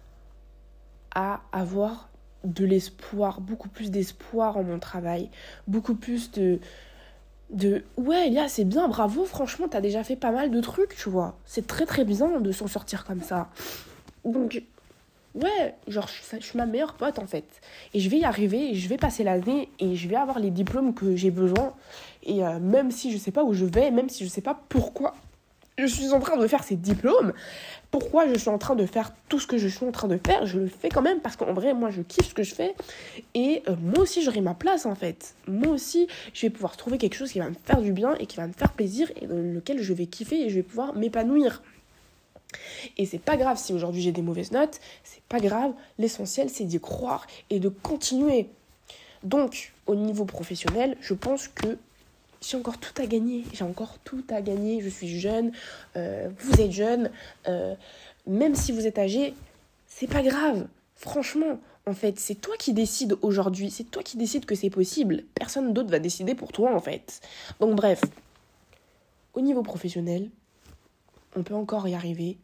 à 1.14 1.42
avoir 1.52 2.08
de 2.44 2.64
l'espoir, 2.64 3.40
beaucoup 3.40 3.68
plus 3.68 3.90
d'espoir 3.90 4.56
en 4.56 4.62
mon 4.62 4.78
travail, 4.78 5.30
beaucoup 5.66 5.94
plus 5.94 6.30
de, 6.30 6.60
de 7.50 7.82
ouais 7.96 8.28
là 8.30 8.46
c'est 8.48 8.64
bien 8.64 8.88
bravo 8.88 9.24
franchement 9.24 9.68
t'as 9.68 9.80
déjà 9.80 10.04
fait 10.04 10.16
pas 10.16 10.30
mal 10.30 10.50
de 10.50 10.60
trucs 10.60 10.96
tu 10.96 11.08
vois. 11.08 11.36
C'est 11.44 11.66
très 11.66 11.86
très 11.86 12.04
bien 12.04 12.40
de 12.40 12.52
s'en 12.52 12.66
sortir 12.66 13.04
comme 13.04 13.22
ça. 13.22 13.48
Donc 14.24 14.62
ouais 15.34 15.74
genre 15.86 16.08
je, 16.08 16.40
suis 16.40 16.58
ma 16.58 16.66
meilleure 16.66 16.94
pote 16.94 17.18
en 17.18 17.26
fait. 17.26 17.46
Et 17.94 18.00
je 18.00 18.10
vais 18.10 18.18
y 18.18 18.24
arriver 18.24 18.70
et 18.70 18.74
je 18.74 18.88
vais 18.88 18.98
passer 18.98 19.24
l'année 19.24 19.70
et 19.78 19.96
je 19.96 20.08
vais 20.08 20.16
avoir 20.16 20.38
les 20.38 20.50
diplômes 20.50 20.94
que 20.94 21.16
j'ai 21.16 21.30
besoin. 21.30 21.74
Et 22.22 22.44
euh, 22.44 22.58
même 22.58 22.90
si 22.90 23.12
je 23.12 23.18
sais 23.18 23.32
pas 23.32 23.44
où 23.44 23.54
je 23.54 23.64
vais 23.64 23.90
même 23.90 24.08
si 24.08 24.24
je 24.24 24.28
sais 24.28 24.42
pas 24.42 24.60
pourquoi 24.68 25.14
je 25.78 25.86
suis 25.86 26.12
en 26.12 26.20
train 26.20 26.36
de 26.36 26.46
faire 26.46 26.64
ces 26.64 26.76
diplômes. 26.76 27.32
Pourquoi 27.90 28.28
je 28.28 28.34
suis 28.34 28.50
en 28.50 28.58
train 28.58 28.74
de 28.74 28.84
faire 28.84 29.14
tout 29.28 29.40
ce 29.40 29.46
que 29.46 29.56
je 29.56 29.68
suis 29.68 29.86
en 29.86 29.92
train 29.92 30.08
de 30.08 30.18
faire? 30.24 30.44
Je 30.44 30.58
le 30.58 30.68
fais 30.68 30.88
quand 30.88 31.00
même 31.00 31.20
parce 31.20 31.36
qu'en 31.36 31.54
vrai, 31.54 31.72
moi, 31.72 31.90
je 31.90 32.02
kiffe 32.02 32.28
ce 32.28 32.34
que 32.34 32.42
je 32.42 32.54
fais. 32.54 32.74
Et 33.34 33.62
euh, 33.68 33.76
moi 33.80 34.00
aussi, 34.00 34.22
j'aurai 34.22 34.40
ma 34.40 34.54
place, 34.54 34.84
en 34.84 34.94
fait. 34.94 35.34
Moi 35.46 35.72
aussi, 35.72 36.08
je 36.34 36.42
vais 36.42 36.50
pouvoir 36.50 36.76
trouver 36.76 36.98
quelque 36.98 37.14
chose 37.14 37.32
qui 37.32 37.38
va 37.38 37.48
me 37.48 37.54
faire 37.64 37.80
du 37.80 37.92
bien 37.92 38.14
et 38.16 38.26
qui 38.26 38.36
va 38.36 38.46
me 38.46 38.52
faire 38.52 38.72
plaisir 38.72 39.10
et 39.20 39.26
dans 39.26 39.36
lequel 39.36 39.80
je 39.80 39.92
vais 39.94 40.06
kiffer 40.06 40.42
et 40.42 40.50
je 40.50 40.56
vais 40.56 40.62
pouvoir 40.62 40.94
m'épanouir. 40.94 41.62
Et 42.96 43.06
c'est 43.06 43.20
pas 43.20 43.36
grave 43.36 43.58
si 43.58 43.72
aujourd'hui 43.72 44.02
j'ai 44.02 44.12
des 44.12 44.22
mauvaises 44.22 44.52
notes, 44.52 44.80
c'est 45.04 45.22
pas 45.28 45.38
grave. 45.38 45.72
L'essentiel, 45.98 46.50
c'est 46.50 46.64
d'y 46.64 46.80
croire 46.80 47.26
et 47.50 47.60
de 47.60 47.68
continuer. 47.68 48.48
Donc, 49.22 49.72
au 49.86 49.94
niveau 49.94 50.24
professionnel, 50.24 50.96
je 51.00 51.14
pense 51.14 51.48
que 51.48 51.78
j'ai 52.40 52.56
encore 52.56 52.78
tout 52.78 53.00
à 53.00 53.06
gagner. 53.06 53.44
J'ai 53.52 53.64
encore 53.64 53.98
tout 54.04 54.24
à 54.30 54.40
gagner. 54.40 54.80
Je 54.80 54.88
suis 54.88 55.20
jeune, 55.20 55.52
euh, 55.96 56.28
vous 56.38 56.60
êtes 56.60 56.72
jeune. 56.72 57.10
Euh, 57.46 57.74
même 58.26 58.54
si 58.54 58.72
vous 58.72 58.86
êtes 58.86 58.98
âgé, 58.98 59.34
c'est 59.86 60.06
pas 60.06 60.22
grave. 60.22 60.66
Franchement, 60.94 61.60
en 61.86 61.94
fait, 61.94 62.18
c'est 62.18 62.34
toi 62.34 62.54
qui 62.58 62.72
décides 62.72 63.16
aujourd'hui. 63.22 63.70
C'est 63.70 63.84
toi 63.84 64.02
qui 64.02 64.16
décides 64.16 64.44
que 64.44 64.54
c'est 64.54 64.70
possible. 64.70 65.24
Personne 65.34 65.72
d'autre 65.72 65.90
va 65.90 65.98
décider 65.98 66.34
pour 66.34 66.52
toi, 66.52 66.74
en 66.74 66.80
fait. 66.80 67.20
Donc, 67.60 67.74
bref. 67.74 68.02
Au 69.34 69.40
niveau 69.40 69.62
professionnel, 69.62 70.30
on 71.36 71.42
peut 71.42 71.54
encore 71.54 71.86
y 71.88 71.94
arriver. 71.94 72.38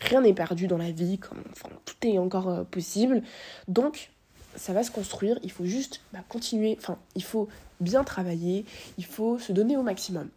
Rien 0.00 0.20
n'est 0.20 0.34
perdu 0.34 0.66
dans 0.66 0.78
la 0.78 0.90
vie. 0.90 1.18
Comme, 1.18 1.42
tout 1.84 2.06
est 2.06 2.18
encore 2.18 2.48
euh, 2.48 2.64
possible. 2.64 3.22
Donc, 3.68 4.10
ça 4.56 4.72
va 4.72 4.82
se 4.82 4.90
construire. 4.90 5.38
Il 5.42 5.50
faut 5.50 5.64
juste 5.64 6.00
bah, 6.12 6.20
continuer. 6.28 6.76
Enfin, 6.78 6.98
il 7.14 7.24
faut 7.24 7.48
bien 7.80 8.04
travailler. 8.04 8.64
Il 8.98 9.04
faut 9.04 9.38
se 9.38 9.52
donner 9.52 9.76
au 9.76 9.82
maximum. 9.82 10.28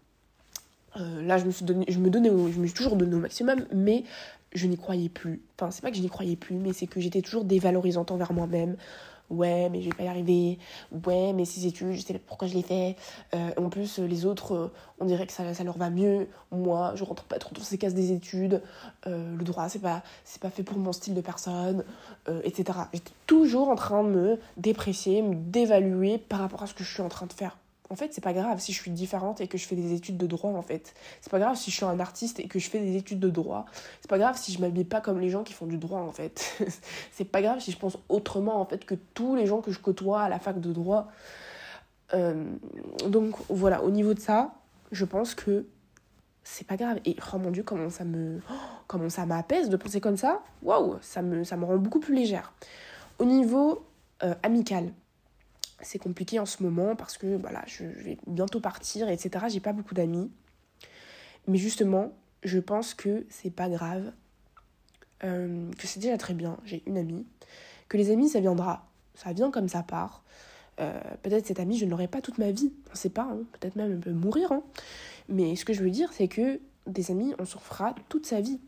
Euh, 0.98 1.22
là, 1.22 1.38
je 1.38 1.46
me, 1.46 1.52
suis 1.52 1.66
je, 1.66 2.00
me 2.00 2.10
donnais 2.10 2.30
je 2.30 2.60
me 2.60 2.70
toujours 2.70 2.96
donné 2.96 3.16
au 3.16 3.20
maximum, 3.20 3.66
mais 3.74 4.04
je 4.54 4.68
n'y 4.68 4.78
croyais 4.78 5.10
plus. 5.10 5.42
Enfin, 5.58 5.72
c'est 5.72 5.82
pas 5.82 5.92
que 5.92 5.98
je 5.98 6.02
n'y 6.02 6.10
croyais 6.10 6.36
plus, 6.36 6.56
mais 6.56 6.74
c'est 6.74 6.88
que 6.88 7.02
j'étais 7.02 7.22
toujours 7.22 7.44
dévalorisante 7.44 8.12
envers 8.12 8.34
moi-même. 8.34 8.78
Ouais, 9.30 9.70
mais 9.70 9.82
je 9.82 9.90
vais 9.90 9.96
pas 9.96 10.04
y 10.04 10.08
arriver. 10.08 10.60
Ouais, 11.06 11.34
mais 11.34 11.46
ces 11.46 11.66
études, 11.66 11.94
je 11.94 12.02
sais 12.02 12.20
pourquoi 12.20 12.48
je 12.48 12.54
les 12.54 12.62
fais. 12.62 12.96
Euh, 13.34 13.52
en 13.58 13.70
plus, 13.70 14.00
les 14.00 14.26
autres, 14.26 14.54
euh, 14.54 14.72
on 15.00 15.06
dirait 15.06 15.26
que 15.28 15.34
ça, 15.34 15.54
ça, 15.54 15.64
leur 15.64 15.78
va 15.78 15.90
mieux. 15.90 16.28
Moi, 16.52 16.94
je 16.96 17.04
rentre 17.04 17.24
pas 17.24 17.40
trop 17.40 17.54
dans 17.56 17.62
ces 17.62 17.78
cases 17.78 17.94
des 17.94 18.12
études. 18.12 18.62
le 19.06 19.44
droit, 19.44 19.70
c'est 19.70 19.80
pas, 19.80 20.04
c'est 20.24 20.42
pas 20.42 20.50
fait 20.50 20.64
pour 20.64 20.78
mon 20.78 20.92
style 20.94 21.14
de 21.14 21.22
personne, 21.22 21.84
etc. 22.44 22.80
J'étais 22.94 23.12
toujours 23.28 23.70
en 23.70 23.76
train 23.76 24.04
de 24.04 24.10
me 24.10 24.40
déprécier, 24.58 25.22
me 25.22 25.36
dévaluer 25.36 26.18
par 26.18 26.40
rapport 26.40 26.64
à 26.64 26.68
ce 26.68 26.74
que 26.74 26.84
je 26.84 26.94
suis 26.94 27.02
en 27.02 27.10
train 27.10 27.26
de 27.26 27.34
faire 27.34 27.58
en 27.90 27.96
fait, 27.96 28.14
c'est 28.14 28.24
pas 28.24 28.34
grave 28.34 28.60
si 28.60 28.74
je 28.74 28.82
suis 28.82 28.92
différente 28.92 29.42
et 29.42 29.48
que 29.48 29.58
je 29.58 29.68
fais 29.68 29.76
des 29.76 29.94
études 29.94 30.18
de 30.18 30.26
droit, 30.26 30.52
en 30.52 30.62
fait. 30.62 30.94
C'est 31.22 31.30
pas 31.30 31.40
grave 31.40 31.56
si 31.56 31.70
je 31.70 31.76
suis 31.76 31.86
un 31.86 32.00
artiste 32.00 32.40
et 32.40 32.48
que 32.48 32.58
je 32.58 32.70
fais 32.70 32.80
des 32.80 32.96
études 32.96 33.20
de 33.20 33.30
droit. 33.30 33.66
C'est 34.02 34.10
pas 34.10 34.18
grave 34.18 34.38
si 34.38 34.52
je 34.52 34.60
m'habille 34.60 34.86
pas 34.86 35.02
comme 35.02 35.20
les 35.20 35.30
gens 35.30 35.44
qui 35.44 35.54
font 35.54 35.68
du 35.68 35.78
droit, 35.78 36.00
en 36.00 36.12
fait. 36.12 36.58
c'est 37.12 37.26
pas 37.26 37.42
grave 37.42 37.60
si 37.60 37.72
je 37.72 37.78
pense 37.78 37.98
autrement, 38.10 38.60
en 38.60 38.66
fait, 38.66 38.86
que 38.86 38.96
tous 39.14 39.36
les 39.36 39.46
gens 39.46 39.62
que 39.62 39.72
je 39.72 39.80
côtoie 39.80 40.22
à 40.22 40.30
la 40.30 40.40
fac 40.40 40.60
de 40.60 40.74
droit. 40.74 41.08
Euh, 42.14 42.46
donc, 43.08 43.36
voilà, 43.50 43.84
au 43.84 43.92
niveau 43.92 44.14
de 44.16 44.20
ça, 44.20 44.56
je 44.92 45.06
pense 45.06 45.36
que 45.36 45.68
c'est 46.44 46.66
pas 46.66 46.78
grave. 46.78 47.00
Et 47.06 47.16
oh 47.34 47.38
mon 47.38 47.52
dieu, 47.52 47.64
comment 47.64 47.92
ça 47.92 48.04
me. 48.04 48.40
comment 48.88 49.10
ça 49.10 49.28
m'apaise 49.28 49.70
de 49.70 49.78
penser 49.78 50.02
comme 50.02 50.18
ça. 50.18 50.42
Waouh, 50.64 50.98
ça 51.02 51.22
me, 51.22 51.44
ça 51.44 51.56
me 51.56 51.66
rend 51.66 51.78
beaucoup 51.78 52.00
plus 52.00 52.16
légère. 52.16 52.54
Au 53.20 53.26
niveau 53.26 53.86
euh, 54.24 54.34
amical 54.44 54.92
c'est 55.82 56.00
compliqué 56.00 56.40
en 56.40 56.46
ce 56.46 56.64
moment 56.64 56.96
parce 56.96 57.18
que 57.18 57.36
voilà, 57.38 57.64
je, 57.68 57.84
vais 57.84 58.18
bientôt 58.28 58.60
partir, 58.60 59.10
etc. 59.10 59.46
J'ai 59.50 59.60
pas 59.60 59.74
beaucoup 59.74 59.94
d'amis. 59.94 60.32
Mais 61.48 61.58
justement, 61.58 62.14
je 62.44 62.60
pense 62.60 62.94
que 62.94 63.26
c'est 63.30 63.52
pas 63.52 63.70
grave, 63.70 64.12
euh, 65.24 65.70
que 65.78 65.88
c'est 65.88 66.00
déjà 66.00 66.18
très 66.18 66.34
bien. 66.34 66.58
J'ai 66.66 66.84
une 66.86 66.98
amie, 66.98 67.26
que 67.90 67.98
les 67.98 68.12
amis, 68.12 68.30
ça 68.30 68.40
viendra. 68.40 68.88
Ça 69.14 69.34
vient 69.34 69.52
comme 69.52 69.68
ça 69.68 69.84
part. 69.84 70.24
Euh, 70.80 71.00
peut-être 71.24 71.46
cette 71.46 71.60
amie, 71.60 71.78
je 71.78 71.86
ne 71.86 71.92
l'aurai 71.92 72.08
pas 72.08 72.22
toute 72.22 72.38
ma 72.38 72.52
vie. 72.52 72.74
On 72.92 72.96
sait 72.96 73.10
pas, 73.10 73.30
hein. 73.32 73.40
peut-être 73.54 73.76
même 73.76 73.92
elle 73.92 74.00
peut 74.00 74.12
mourir. 74.12 74.52
Hein. 74.52 74.64
Mais 75.30 75.56
ce 75.56 75.66
que 75.66 75.74
je 75.74 75.84
veux 75.84 75.92
dire, 75.92 76.12
c'est 76.14 76.28
que 76.28 76.60
des 76.88 77.12
amis, 77.12 77.34
on 77.40 77.46
se 77.46 77.58
fera 77.58 77.96
toute 78.10 78.26
sa 78.26 78.42
vie. 78.42 78.60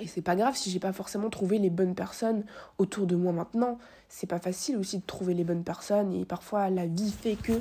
Et 0.00 0.06
c'est 0.06 0.22
pas 0.22 0.36
grave 0.36 0.56
si 0.56 0.70
j'ai 0.70 0.78
pas 0.78 0.92
forcément 0.92 1.30
trouvé 1.30 1.58
les 1.58 1.70
bonnes 1.70 1.94
personnes 1.94 2.44
autour 2.78 3.06
de 3.06 3.16
moi 3.16 3.32
maintenant. 3.32 3.78
C'est 4.08 4.26
pas 4.26 4.38
facile 4.38 4.76
aussi 4.76 4.98
de 4.98 5.02
trouver 5.06 5.34
les 5.34 5.44
bonnes 5.44 5.64
personnes 5.64 6.14
et 6.14 6.24
parfois 6.24 6.70
la 6.70 6.86
vie 6.86 7.10
fait 7.12 7.36
que 7.36 7.60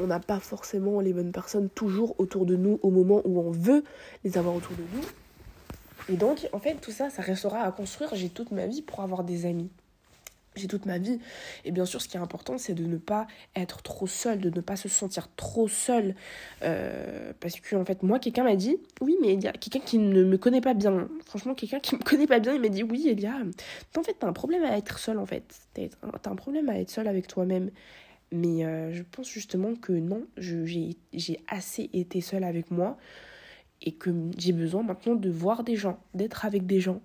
on 0.00 0.06
n'a 0.06 0.18
pas 0.18 0.40
forcément 0.40 1.00
les 1.00 1.12
bonnes 1.12 1.32
personnes 1.32 1.68
toujours 1.68 2.14
autour 2.18 2.44
de 2.46 2.56
nous 2.56 2.80
au 2.82 2.90
moment 2.90 3.22
où 3.24 3.40
on 3.40 3.50
veut 3.50 3.84
les 4.24 4.36
avoir 4.36 4.54
autour 4.54 4.76
de 4.76 4.82
nous. 4.96 5.04
Et 6.08 6.16
donc, 6.16 6.48
en 6.52 6.58
fait, 6.58 6.74
tout 6.74 6.90
ça, 6.90 7.08
ça 7.08 7.22
restera 7.22 7.60
à 7.60 7.70
construire. 7.70 8.14
J'ai 8.14 8.30
toute 8.30 8.50
ma 8.50 8.66
vie 8.66 8.82
pour 8.82 9.00
avoir 9.00 9.22
des 9.22 9.46
amis 9.46 9.70
j'ai 10.56 10.66
toute 10.66 10.86
ma 10.86 10.98
vie. 10.98 11.18
Et 11.64 11.70
bien 11.70 11.84
sûr, 11.84 12.02
ce 12.02 12.08
qui 12.08 12.16
est 12.16 12.20
important, 12.20 12.58
c'est 12.58 12.74
de 12.74 12.84
ne 12.84 12.96
pas 12.96 13.26
être 13.54 13.82
trop 13.82 14.06
seul, 14.06 14.40
de 14.40 14.50
ne 14.50 14.60
pas 14.60 14.76
se 14.76 14.88
sentir 14.88 15.28
trop 15.36 15.68
seul. 15.68 16.14
Euh, 16.62 17.32
parce 17.40 17.60
que, 17.60 17.76
en 17.76 17.84
fait, 17.84 18.02
moi, 18.02 18.18
quelqu'un 18.18 18.44
m'a 18.44 18.56
dit, 18.56 18.76
oui, 19.00 19.16
mais 19.20 19.34
il 19.34 19.42
y 19.42 19.46
a 19.46 19.52
quelqu'un 19.52 19.80
qui 19.80 19.98
ne 19.98 20.24
me 20.24 20.38
connaît 20.38 20.60
pas 20.60 20.74
bien. 20.74 21.08
Franchement, 21.24 21.54
quelqu'un 21.54 21.80
qui 21.80 21.94
me 21.94 22.02
connaît 22.02 22.26
pas 22.26 22.40
bien, 22.40 22.54
il 22.54 22.60
m'a 22.60 22.68
dit, 22.68 22.82
oui, 22.82 23.08
Elia, 23.08 23.34
en 23.96 24.02
fait, 24.02 24.16
t'as 24.18 24.26
un 24.26 24.32
problème 24.32 24.64
à 24.64 24.76
être 24.76 24.98
seul, 24.98 25.18
en 25.18 25.26
fait. 25.26 25.60
T'as 25.74 26.30
un 26.30 26.36
problème 26.36 26.68
à 26.68 26.78
être 26.78 26.90
seul 26.90 27.06
avec 27.06 27.26
toi-même. 27.26 27.70
Mais 28.32 28.64
euh, 28.64 28.92
je 28.92 29.02
pense 29.02 29.28
justement 29.28 29.74
que 29.74 29.92
non, 29.92 30.24
j'ai 30.36 30.96
assez 31.48 31.90
été 31.92 32.20
seule 32.20 32.44
avec 32.44 32.70
moi 32.70 32.96
et 33.82 33.92
que 33.92 34.10
j'ai 34.38 34.52
besoin 34.52 34.82
maintenant 34.82 35.14
de 35.14 35.30
voir 35.30 35.64
des 35.64 35.74
gens, 35.74 35.98
d'être 36.14 36.44
avec 36.44 36.66
des 36.66 36.80
gens 36.80 37.00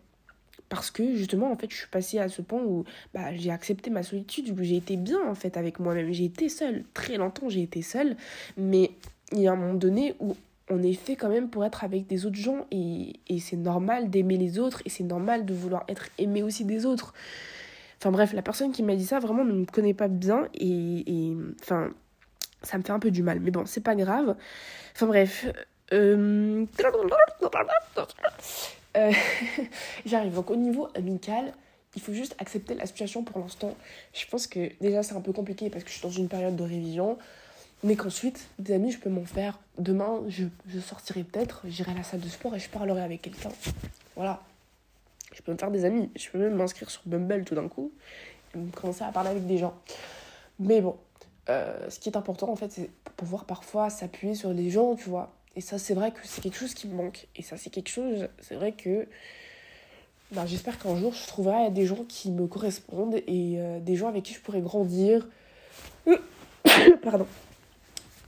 parce 0.70 0.92
que 0.92 1.16
justement 1.16 1.52
en 1.52 1.56
fait 1.56 1.70
je 1.70 1.78
suis 1.78 1.88
passée 1.88 2.20
à 2.20 2.30
ce 2.30 2.42
point 2.42 2.62
où 2.64 2.86
bah, 3.14 3.36
j'ai 3.36 3.52
accepté 3.52 3.90
ma 3.90 4.04
solitude 4.04 4.50
où 4.50 4.64
j'ai 4.64 4.78
été 4.78 4.98
bien 4.98 5.22
en 5.28 5.36
fait 5.36 5.58
avec 5.58 5.80
moi-même. 5.80 6.12
J'ai 6.12 6.26
été 6.26 6.50
seule 6.50 6.84
très 6.94 7.18
longtemps 7.18 7.50
j'ai 7.50 7.62
été 7.62 7.82
seule 7.82 8.16
mais 8.58 8.92
il 9.32 9.40
y 9.40 9.48
a 9.48 9.52
un 9.52 9.56
moment 9.56 9.74
donné 9.74 10.16
où 10.20 10.36
on 10.70 10.82
est 10.82 10.94
fait 10.94 11.16
quand 11.16 11.30
même 11.30 11.50
pour 11.50 11.64
être 11.64 11.84
avec 11.84 12.08
des 12.08 12.26
autres 12.26 12.38
gens 12.38 12.66
et, 12.72 13.14
et 13.28 13.40
c'est 13.40 13.56
normal 13.56 14.10
d'aimer 14.10 14.38
les 14.38 14.58
autres 14.58 14.82
et 14.86 14.90
c'est 14.90 15.04
normal 15.04 15.46
de 15.46 15.54
vouloir 15.54 15.84
être 15.88 16.10
aimé 16.18 16.42
aussi 16.42 16.66
des 16.66 16.86
autres. 16.86 17.14
Enfin 18.00 18.12
bref 18.12 18.34
la 18.34 18.42
personne 18.42 18.72
qui 18.72 18.84
m'a 18.84 18.96
dit 18.96 19.06
ça 19.06 19.20
vraiment 19.20 19.46
ne 19.46 19.54
me 19.54 19.66
connaît 19.66 19.94
pas 19.94 20.08
bien 20.08 20.48
et, 20.56 21.04
et 21.08 21.38
enfin 21.62 21.90
ça 22.64 22.80
me 22.80 22.84
fait 22.84 22.92
un 22.92 23.00
peu 23.00 23.12
du 23.12 23.22
mal. 23.22 23.40
Mais 23.40 23.52
bon 23.52 23.66
c'est 23.66 23.84
pas 23.84 23.96
grave. 23.96 24.36
Enfin 24.96 25.06
bref 25.06 25.46
euh... 25.94 26.66
Euh, 28.96 29.12
j'arrive. 30.06 30.34
Donc 30.34 30.50
au 30.50 30.56
niveau 30.56 30.88
amical, 30.96 31.54
il 31.96 32.02
faut 32.02 32.14
juste 32.14 32.36
accepter 32.40 32.76
la 32.76 32.86
situation 32.86 33.24
pour 33.24 33.40
l'instant. 33.40 33.76
Je 34.14 34.26
pense 34.28 34.48
que 34.48 34.72
déjà 34.82 35.04
c'est 35.04 35.16
un 35.16 35.22
peu 35.22 35.34
compliqué 35.34 35.70
parce 35.70 35.84
que 35.84 35.90
je 35.90 35.96
suis 35.96 36.04
dans 36.04 36.14
une 36.14 36.28
période 36.28 36.56
de 36.56 36.64
révision. 36.64 37.18
Mais 37.84 37.96
qu'ensuite, 37.96 38.48
des 38.58 38.74
amis, 38.74 38.92
je 38.92 39.00
peux 39.00 39.10
m'en 39.10 39.26
faire. 39.26 39.60
Demain, 39.78 40.24
je, 40.28 40.46
je 40.68 40.80
sortirai 40.80 41.24
peut-être, 41.24 41.62
j'irai 41.66 41.92
à 41.92 41.96
la 41.96 42.04
salle 42.04 42.22
de 42.22 42.30
sport 42.30 42.56
et 42.56 42.60
je 42.60 42.70
parlerai 42.70 43.04
avec 43.04 43.22
quelqu'un. 43.22 43.52
Voilà. 44.16 44.42
Je 45.34 45.42
peux 45.42 45.52
me 45.52 45.58
faire 45.58 45.70
des 45.70 45.86
amis. 45.86 46.10
Je 46.16 46.30
peux 46.30 46.40
même 46.40 46.56
m'inscrire 46.56 46.90
sur 46.90 47.02
Bumble 47.06 47.44
tout 47.44 47.54
d'un 47.54 47.68
coup 47.68 47.92
et 48.56 48.72
commencer 48.72 49.04
à 49.04 49.12
parler 49.12 49.30
avec 49.32 49.46
des 49.46 49.58
gens. 49.58 49.76
Mais 50.60 50.82
bon, 50.82 50.96
euh, 51.50 51.90
ce 51.90 52.00
qui 52.00 52.10
est 52.10 52.18
important 52.18 52.50
en 52.50 52.56
fait, 52.56 52.72
c'est 52.72 52.90
pouvoir 53.18 53.46
parfois 53.46 53.90
s'appuyer 53.90 54.36
sur 54.36 54.54
des 54.54 54.70
gens, 54.70 54.96
tu 54.96 55.10
vois. 55.10 55.34
Et 55.56 55.62
ça, 55.62 55.78
c'est 55.78 55.94
vrai 55.94 56.12
que 56.12 56.20
c'est 56.24 56.42
quelque 56.42 56.58
chose 56.58 56.74
qui 56.74 56.88
me 56.88 56.96
manque. 56.96 57.28
Et 57.36 57.42
ça, 57.42 57.58
c'est 57.58 57.70
quelque 57.70 57.90
chose, 57.90 58.28
c'est 58.42 58.56
vrai 58.56 58.74
que 58.74 59.08
ben, 60.32 60.46
j'espère 60.46 60.80
qu'un 60.80 60.98
jour, 60.98 61.14
je 61.14 61.28
trouverai 61.28 61.70
des 61.72 61.86
gens 61.86 62.04
qui 62.04 62.32
me 62.32 62.48
correspondent 62.48 63.16
et 63.28 63.56
euh, 63.58 63.80
des 63.80 63.96
gens 63.96 64.08
avec 64.08 64.24
qui 64.24 64.34
je 64.34 64.40
pourrais 64.40 64.62
grandir. 64.62 65.28
Pardon. 67.04 67.28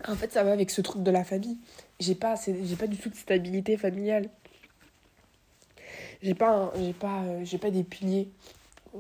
En 0.08 0.16
fait, 0.16 0.32
ça 0.32 0.44
va 0.44 0.52
avec 0.54 0.70
ce 0.70 0.82
truc 0.82 1.04
de 1.04 1.12
la 1.12 1.24
famille. 1.24 1.58
J'ai 2.00 2.16
pas, 2.16 2.36
pas 2.80 2.88
du 2.88 2.98
tout 2.98 3.10
de 3.10 3.16
stabilité 3.16 3.78
familiale. 3.78 4.30
J'ai 6.22 6.36
pas, 6.36 6.72
pas, 7.00 7.24
euh, 7.24 7.58
pas 7.60 7.72
des 7.72 7.84
piliers. 7.84 8.30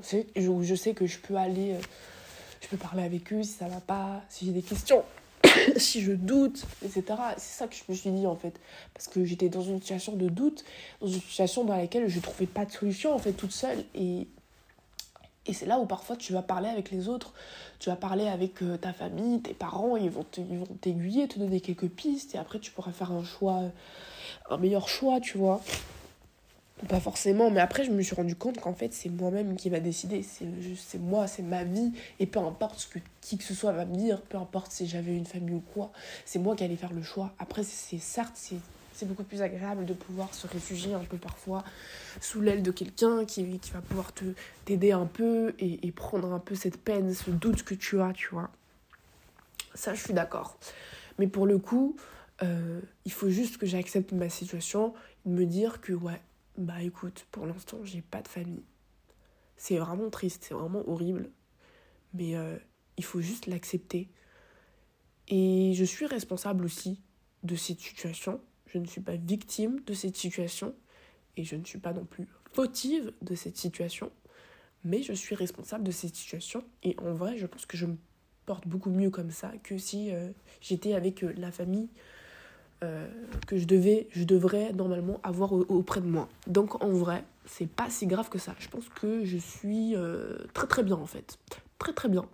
Je, 0.03 0.23
je 0.35 0.75
sais 0.75 0.93
que 0.93 1.05
je 1.05 1.19
peux 1.19 1.35
aller, 1.35 1.73
euh, 1.73 1.79
je 2.61 2.67
peux 2.67 2.77
parler 2.77 3.03
avec 3.03 3.31
eux 3.31 3.43
si 3.43 3.53
ça 3.53 3.67
va 3.67 3.79
pas, 3.79 4.21
si 4.29 4.45
j'ai 4.45 4.51
des 4.51 4.61
questions. 4.61 5.03
si 5.77 6.01
je 6.01 6.11
doute, 6.11 6.65
etc. 6.83 7.03
C'est 7.37 7.57
ça 7.57 7.67
que 7.67 7.75
je 7.75 7.83
me 7.89 7.95
suis 7.95 8.09
dit 8.11 8.27
en 8.27 8.35
fait. 8.35 8.59
Parce 8.93 9.07
que 9.07 9.23
j'étais 9.25 9.49
dans 9.49 9.61
une 9.61 9.79
situation 9.81 10.15
de 10.15 10.29
doute, 10.29 10.63
dans 11.01 11.07
une 11.07 11.21
situation 11.21 11.63
dans 11.63 11.75
laquelle 11.75 12.07
je 12.07 12.17
ne 12.17 12.21
trouvais 12.21 12.47
pas 12.47 12.65
de 12.65 12.71
solution 12.71 13.13
en 13.13 13.19
fait 13.19 13.33
toute 13.33 13.51
seule. 13.51 13.83
Et, 13.95 14.27
et 15.45 15.53
c'est 15.53 15.65
là 15.65 15.79
où 15.79 15.85
parfois 15.85 16.15
tu 16.15 16.33
vas 16.33 16.41
parler 16.41 16.69
avec 16.69 16.91
les 16.91 17.07
autres, 17.07 17.33
tu 17.79 17.89
vas 17.89 17.95
parler 17.95 18.27
avec 18.27 18.61
euh, 18.61 18.77
ta 18.77 18.93
famille, 18.93 19.41
tes 19.41 19.53
parents, 19.53 19.95
ils 19.95 20.09
vont 20.09 20.25
t'aiguiller, 20.81 21.27
te, 21.27 21.35
te 21.35 21.39
donner 21.39 21.61
quelques 21.61 21.89
pistes 21.89 22.35
et 22.35 22.37
après 22.37 22.59
tu 22.59 22.71
pourras 22.71 22.91
faire 22.91 23.11
un 23.11 23.23
choix, 23.23 23.63
un 24.49 24.57
meilleur 24.57 24.89
choix, 24.89 25.19
tu 25.19 25.37
vois. 25.37 25.61
Pas 26.87 26.99
forcément, 26.99 27.49
mais 27.49 27.59
après 27.59 27.83
je 27.83 27.91
me 27.91 28.03
suis 28.03 28.13
rendu 28.13 28.35
compte 28.35 28.59
qu'en 28.59 28.73
fait 28.75 28.93
c'est 28.93 29.09
moi-même 29.09 29.55
qui 29.55 29.69
va 29.71 29.79
décider, 29.79 30.21
c'est 30.21 30.99
moi, 30.99 31.25
c'est 31.25 31.41
ma 31.41 31.63
vie, 31.63 31.91
et 32.19 32.27
peu 32.27 32.37
importe 32.39 32.79
ce 32.79 32.87
que 32.87 32.99
qui 33.19 33.39
que 33.39 33.43
ce 33.43 33.55
soit 33.55 33.71
va 33.71 33.85
me 33.85 33.95
dire, 33.95 34.21
peu 34.21 34.37
importe 34.37 34.71
si 34.71 34.87
j'avais 34.87 35.15
une 35.15 35.25
famille 35.25 35.55
ou 35.55 35.63
quoi, 35.73 35.91
c'est 36.23 36.37
moi 36.37 36.55
qui 36.55 36.63
allais 36.63 36.75
faire 36.75 36.93
le 36.93 37.01
choix. 37.01 37.33
Après 37.39 37.63
c'est 37.63 37.97
certes 37.97 38.39
c'est 38.93 39.07
beaucoup 39.07 39.23
plus 39.23 39.41
agréable 39.41 39.85
de 39.85 39.93
pouvoir 39.93 40.33
se 40.35 40.45
réfugier 40.45 40.93
un 40.93 41.03
peu 41.03 41.17
parfois 41.17 41.63
sous 42.21 42.41
l'aile 42.41 42.61
de 42.61 42.71
quelqu'un 42.71 43.25
qui, 43.25 43.57
qui 43.57 43.71
va 43.71 43.81
pouvoir 43.81 44.13
te 44.13 44.25
t'aider 44.65 44.91
un 44.91 45.07
peu 45.07 45.55
et, 45.57 45.85
et 45.87 45.91
prendre 45.91 46.31
un 46.31 46.39
peu 46.39 46.53
cette 46.53 46.77
peine, 46.77 47.11
ce 47.11 47.31
doute 47.31 47.63
que 47.63 47.73
tu 47.73 47.99
as, 48.01 48.13
tu 48.13 48.29
vois. 48.29 48.51
Ça 49.73 49.95
je 49.95 50.03
suis 50.03 50.13
d'accord. 50.13 50.59
Mais 51.17 51.25
pour 51.25 51.47
le 51.47 51.57
coup, 51.57 51.95
euh, 52.43 52.81
il 53.05 53.11
faut 53.11 53.29
juste 53.29 53.57
que 53.57 53.65
j'accepte 53.65 54.11
ma 54.11 54.29
situation, 54.29 54.93
me 55.25 55.45
dire 55.45 55.81
que 55.81 55.93
ouais, 55.93 56.21
bah 56.57 56.81
écoute, 56.81 57.27
pour 57.31 57.45
l'instant, 57.45 57.83
j'ai 57.83 58.01
pas 58.01 58.21
de 58.21 58.27
famille. 58.27 58.63
C'est 59.57 59.77
vraiment 59.77 60.09
triste, 60.09 60.45
c'est 60.47 60.53
vraiment 60.53 60.87
horrible. 60.89 61.29
Mais 62.13 62.35
euh, 62.35 62.57
il 62.97 63.03
faut 63.03 63.21
juste 63.21 63.45
l'accepter. 63.45 64.09
Et 65.27 65.73
je 65.75 65.83
suis 65.83 66.05
responsable 66.05 66.65
aussi 66.65 67.01
de 67.43 67.55
cette 67.55 67.79
situation. 67.79 68.41
Je 68.65 68.79
ne 68.79 68.85
suis 68.85 69.01
pas 69.01 69.15
victime 69.15 69.81
de 69.85 69.93
cette 69.93 70.15
situation. 70.15 70.73
Et 71.35 71.43
je 71.43 71.55
ne 71.55 71.63
suis 71.63 71.79
pas 71.79 71.93
non 71.93 72.05
plus 72.05 72.27
fautive 72.53 73.13
de 73.21 73.35
cette 73.35 73.57
situation. 73.57 74.11
Mais 74.83 75.03
je 75.03 75.13
suis 75.13 75.35
responsable 75.35 75.83
de 75.83 75.91
cette 75.91 76.15
situation. 76.15 76.63
Et 76.81 76.95
en 76.99 77.13
vrai, 77.13 77.37
je 77.37 77.45
pense 77.45 77.65
que 77.65 77.77
je 77.77 77.85
me 77.85 77.97
porte 78.45 78.67
beaucoup 78.67 78.89
mieux 78.89 79.11
comme 79.11 79.31
ça 79.31 79.51
que 79.61 79.77
si 79.77 80.11
euh, 80.11 80.31
j'étais 80.61 80.93
avec 80.93 81.23
euh, 81.23 81.33
la 81.37 81.51
famille 81.51 81.89
euh, 82.83 83.07
que 83.47 83.57
je 83.57 83.65
devais, 83.65 84.07
je 84.11 84.23
devrais 84.23 84.71
normalement 84.73 85.19
avoir 85.23 85.53
auprès 85.53 86.01
de 86.01 86.05
moi. 86.05 86.27
Donc 86.47 86.83
en 86.83 86.89
vrai, 86.89 87.23
c'est 87.45 87.67
pas 87.67 87.89
si 87.89 88.07
grave 88.07 88.29
que 88.29 88.37
ça. 88.37 88.55
Je 88.59 88.67
pense 88.67 88.87
que 88.89 89.23
je 89.25 89.37
suis 89.37 89.95
très 90.53 90.67
très 90.67 90.83
bien 90.83 90.95
en 90.95 91.05
fait. 91.05 91.37
Très 91.79 91.93
très 91.93 92.09
bien. 92.09 92.25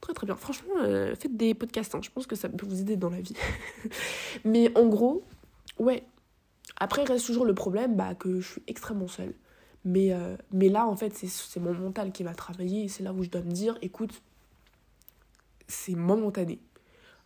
Très 0.00 0.12
très 0.12 0.26
bien. 0.26 0.36
Franchement, 0.36 0.74
faites 1.18 1.36
des 1.36 1.54
podcasts. 1.54 1.94
Hein. 1.94 2.00
Je 2.02 2.10
pense 2.10 2.26
que 2.26 2.36
ça 2.36 2.48
peut 2.48 2.66
vous 2.66 2.80
aider 2.80 2.96
dans 2.96 3.10
la 3.10 3.20
vie. 3.20 3.34
Mais 4.44 4.76
en 4.78 4.86
gros, 4.86 5.24
ouais. 5.78 6.04
Après, 6.78 7.02
reste 7.02 7.26
toujours 7.26 7.44
le 7.44 7.54
problème 7.54 7.96
bah, 7.96 8.14
que 8.14 8.40
je 8.40 8.48
suis 8.52 8.62
extrêmement 8.68 9.08
seule. 9.08 9.34
Mais, 9.84 10.12
mais 10.52 10.68
là, 10.68 10.86
en 10.86 10.94
fait, 10.96 11.12
c'est 11.14 11.60
mon 11.60 11.72
mental 11.72 12.12
qui 12.12 12.22
va 12.22 12.34
travailler. 12.34 12.84
Et 12.84 12.88
c'est 12.88 13.02
là 13.02 13.12
où 13.12 13.24
je 13.24 13.30
dois 13.30 13.40
me 13.40 13.50
dire, 13.50 13.76
écoute, 13.82 14.22
c'est 15.68 15.94
momentané. 15.94 16.58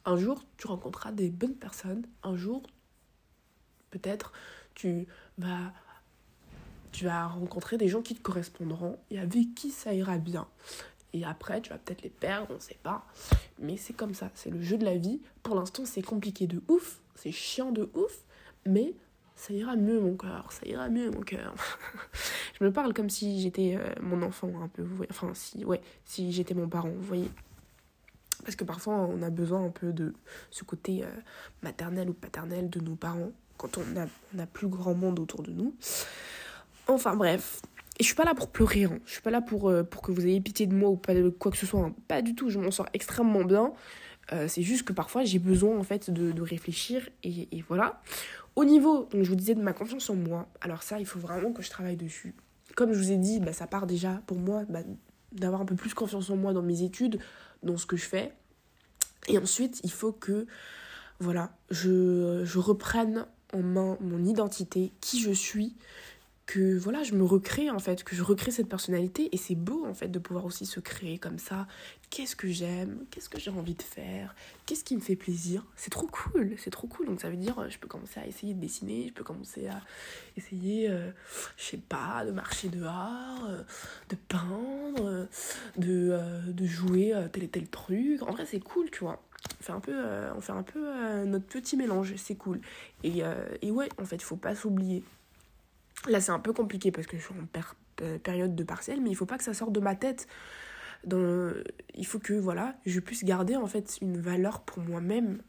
Un 0.04 0.16
jour, 0.16 0.42
tu 0.56 0.66
rencontreras 0.66 1.12
des 1.12 1.30
bonnes 1.30 1.54
personnes. 1.54 2.04
Un 2.22 2.36
jour, 2.36 2.62
peut-être, 3.90 4.32
tu 4.74 5.06
vas, 5.38 5.72
tu 6.90 7.04
vas 7.04 7.26
rencontrer 7.28 7.78
des 7.78 7.88
gens 7.88 8.02
qui 8.02 8.14
te 8.14 8.22
correspondront 8.22 8.98
et 9.10 9.18
avec 9.18 9.54
qui 9.54 9.70
ça 9.70 9.94
ira 9.94 10.18
bien. 10.18 10.48
Et 11.12 11.24
après, 11.24 11.60
tu 11.60 11.70
vas 11.70 11.78
peut-être 11.78 12.02
les 12.02 12.10
perdre, 12.10 12.48
on 12.50 12.54
ne 12.54 12.60
sait 12.60 12.78
pas. 12.82 13.06
Mais 13.58 13.76
c'est 13.76 13.92
comme 13.92 14.14
ça, 14.14 14.30
c'est 14.34 14.50
le 14.50 14.62
jeu 14.62 14.78
de 14.78 14.84
la 14.84 14.96
vie. 14.96 15.20
Pour 15.42 15.54
l'instant, 15.54 15.84
c'est 15.84 16.02
compliqué 16.02 16.46
de 16.46 16.62
ouf, 16.68 17.00
c'est 17.14 17.32
chiant 17.32 17.70
de 17.70 17.90
ouf, 17.94 18.24
mais 18.66 18.94
ça 19.36 19.52
ira 19.52 19.76
mieux 19.76 20.00
mon 20.00 20.16
cœur, 20.16 20.50
ça 20.52 20.66
ira 20.66 20.88
mieux 20.88 21.10
mon 21.10 21.20
cœur. 21.20 21.54
je 22.58 22.64
me 22.64 22.72
parle 22.72 22.94
comme 22.94 23.10
si 23.10 23.40
j'étais 23.40 23.76
euh, 23.76 23.92
mon 24.00 24.22
enfant 24.22 24.50
un 24.62 24.68
peu, 24.68 24.82
vous 24.82 24.96
voyez. 24.96 25.10
Enfin, 25.10 25.32
si, 25.34 25.64
ouais, 25.64 25.80
si 26.04 26.32
j'étais 26.32 26.54
mon 26.54 26.68
parent, 26.68 26.90
vous 26.90 27.02
voyez. 27.02 27.30
Parce 28.44 28.57
que 28.57 28.64
parfois, 28.64 28.94
on 28.94 29.22
a 29.22 29.31
besoin 29.31 29.64
un 29.64 29.70
peu 29.70 29.92
de 29.92 30.14
ce 30.50 30.64
côté 30.64 31.05
euh, 31.05 31.07
maternel 31.62 32.11
ou 32.11 32.12
paternel 32.12 32.70
de 32.70 32.81
nos 32.81 32.96
parents 32.96 33.33
quand 33.57 33.78
on 33.78 34.00
a, 34.00 34.07
on 34.35 34.38
a 34.38 34.46
plus 34.46 34.68
grand 34.68 34.94
monde 34.94 35.20
autour 35.20 35.42
de 35.42 35.52
nous. 35.52 35.74
Enfin 36.88 37.14
bref. 37.14 37.62
Et 37.98 38.02
je 38.02 38.07
suis 38.07 38.16
pas 38.16 38.24
là 38.24 38.35
pour 38.35 38.48
pleurer, 38.48 38.85
hein. 38.85 38.98
je 39.05 39.12
suis 39.12 39.20
pas 39.20 39.31
là 39.31 39.40
pour, 39.40 39.68
euh, 39.68 39.83
pour 39.85 40.02
que 40.02 40.11
vous 40.11 40.26
ayez 40.26 40.40
pitié 40.40 40.66
de 40.66 40.74
moi 40.74 40.88
ou 40.88 40.96
pas 40.96 41.12
quoi 41.38 41.52
que 41.52 41.59
ce 41.59 41.66
soit. 41.66 41.81
Hein. 41.81 41.94
Pas 42.09 42.22
du 42.22 42.35
tout, 42.35 42.50
je 42.50 42.59
m'en 42.59 42.70
sors 42.70 42.88
extrêmement 42.94 43.44
bien. 43.44 43.72
Euh, 44.33 44.48
c'est 44.48 44.62
juste 44.62 44.85
que 44.85 44.92
parfois 44.92 45.24
j'ai 45.24 45.38
besoin 45.38 45.78
en 45.78 45.83
fait 45.83 46.11
de, 46.11 46.40
réfléchir 46.40 47.09
et, 47.22 47.48
et, 47.57 47.62
voilà. 47.68 48.00
Au 48.57 48.64
niveau, 48.64 49.09
donc 49.11 49.22
je 49.22 49.28
vous 49.28 49.37
disais, 49.37 49.55
de 49.55 49.62
ma 49.62 49.72
confiance 49.72 50.09
en 50.11 50.14
moi, 50.14 50.48
alors 50.61 50.83
ça, 50.83 50.98
il 50.98 51.07
faut 51.07 51.18
vraiment 51.18 51.52
que 51.52 51.62
je 51.62 51.70
travaille 51.70 51.96
dessus. 51.96 52.35
Comme 52.76 52.92
je 52.92 52.98
vous 52.98 53.12
ai 53.12 53.16
dit, 53.16 53.40
bah, 53.40 53.52
ça 53.52 53.66
part 53.66 53.87
déjà 53.87 54.22
pour 54.26 54.38
moi 54.38 54.64
bah, 54.68 54.81
d'avoir 55.33 55.62
un 55.62 55.64
peu 55.64 55.75
plus 55.75 55.95
confiance 55.95 56.31
en 56.31 56.37
moi 56.37 56.53
dans 56.53 56.62
mes 56.62 56.83
études, 56.83 57.18
dans 57.62 57.77
ce 57.77 57.87
que 57.87 57.97
je 57.97 58.05
fais. 58.05 58.33
Et 59.29 59.38
ensuite, 59.38 59.81
il 59.85 59.90
faut 59.90 60.12
que 60.12 60.47
voilà, 61.21 61.57
je, 61.71 62.42
je 62.45 62.59
reprenne 62.59 63.27
en 63.53 63.62
main 63.62 63.97
mon 64.01 64.25
identité, 64.25 64.92
qui 65.01 65.21
je 65.21 65.31
suis, 65.31 65.77
voilà, 66.58 67.02
je 67.02 67.14
me 67.14 67.24
recrée 67.24 67.70
en 67.70 67.78
fait, 67.78 68.04
que 68.04 68.14
je 68.16 68.22
recrée 68.22 68.50
cette 68.50 68.68
personnalité 68.68 69.28
et 69.32 69.36
c'est 69.36 69.54
beau 69.54 69.86
en 69.86 69.94
fait 69.94 70.08
de 70.08 70.18
pouvoir 70.18 70.44
aussi 70.44 70.66
se 70.66 70.80
créer 70.80 71.18
comme 71.18 71.38
ça. 71.38 71.66
Qu'est-ce 72.10 72.36
que 72.36 72.48
j'aime? 72.48 73.04
Qu'est-ce 73.10 73.28
que 73.28 73.40
j'ai 73.40 73.50
envie 73.50 73.74
de 73.74 73.82
faire? 73.82 74.34
Qu'est-ce 74.66 74.84
qui 74.84 74.94
me 74.96 75.00
fait 75.00 75.16
plaisir? 75.16 75.64
C'est 75.76 75.90
trop 75.90 76.06
cool, 76.06 76.54
c'est 76.58 76.70
trop 76.70 76.86
cool. 76.86 77.06
Donc 77.06 77.20
ça 77.20 77.30
veut 77.30 77.36
dire 77.36 77.54
je 77.70 77.78
peux 77.78 77.88
commencer 77.88 78.20
à 78.20 78.26
essayer 78.26 78.54
de 78.54 78.60
dessiner, 78.60 79.08
je 79.08 79.12
peux 79.12 79.24
commencer 79.24 79.66
à 79.68 79.80
essayer 80.36 80.90
euh, 80.90 81.10
je 81.56 81.64
sais 81.64 81.76
pas, 81.76 82.24
de 82.24 82.30
marcher 82.30 82.68
dehors, 82.68 83.46
euh, 83.48 83.62
de 84.10 84.16
peindre, 84.28 85.28
de, 85.76 86.10
euh, 86.12 86.40
de 86.46 86.66
jouer 86.66 87.14
tel 87.32 87.44
et 87.44 87.48
tel 87.48 87.68
truc. 87.68 88.22
En 88.22 88.32
vrai, 88.32 88.46
c'est 88.46 88.60
cool, 88.60 88.90
tu 88.90 89.00
vois. 89.00 89.22
On 89.60 89.62
fait 89.62 89.72
un 89.72 89.80
peu, 89.80 90.04
on 90.36 90.40
fait 90.40 90.52
un 90.52 90.62
peu 90.62 91.24
notre 91.24 91.46
petit 91.46 91.76
mélange, 91.76 92.14
c'est 92.16 92.36
cool. 92.36 92.60
Et, 93.02 93.22
et 93.60 93.70
ouais, 93.70 93.88
en 93.98 94.04
fait, 94.04 94.16
il 94.16 94.22
faut 94.22 94.36
pas 94.36 94.54
s'oublier 94.54 95.02
Là, 96.08 96.20
c'est 96.20 96.32
un 96.32 96.38
peu 96.40 96.52
compliqué 96.52 96.90
parce 96.90 97.06
que 97.06 97.16
je 97.16 97.22
suis 97.22 97.34
en 97.34 97.46
euh, 98.02 98.18
période 98.18 98.54
de 98.54 98.64
partiel, 98.64 99.00
mais 99.00 99.10
il 99.10 99.14
faut 99.14 99.26
pas 99.26 99.38
que 99.38 99.44
ça 99.44 99.54
sorte 99.54 99.72
de 99.72 99.80
ma 99.80 99.94
tête. 99.94 100.26
Il 101.04 102.06
faut 102.06 102.18
que 102.18 102.34
voilà, 102.34 102.76
je 102.86 103.00
puisse 103.00 103.24
garder 103.24 103.56
en 103.56 103.66
fait 103.66 103.98
une 104.00 104.20
valeur 104.20 104.60
pour 104.60 104.82
moi-même, 104.82 105.42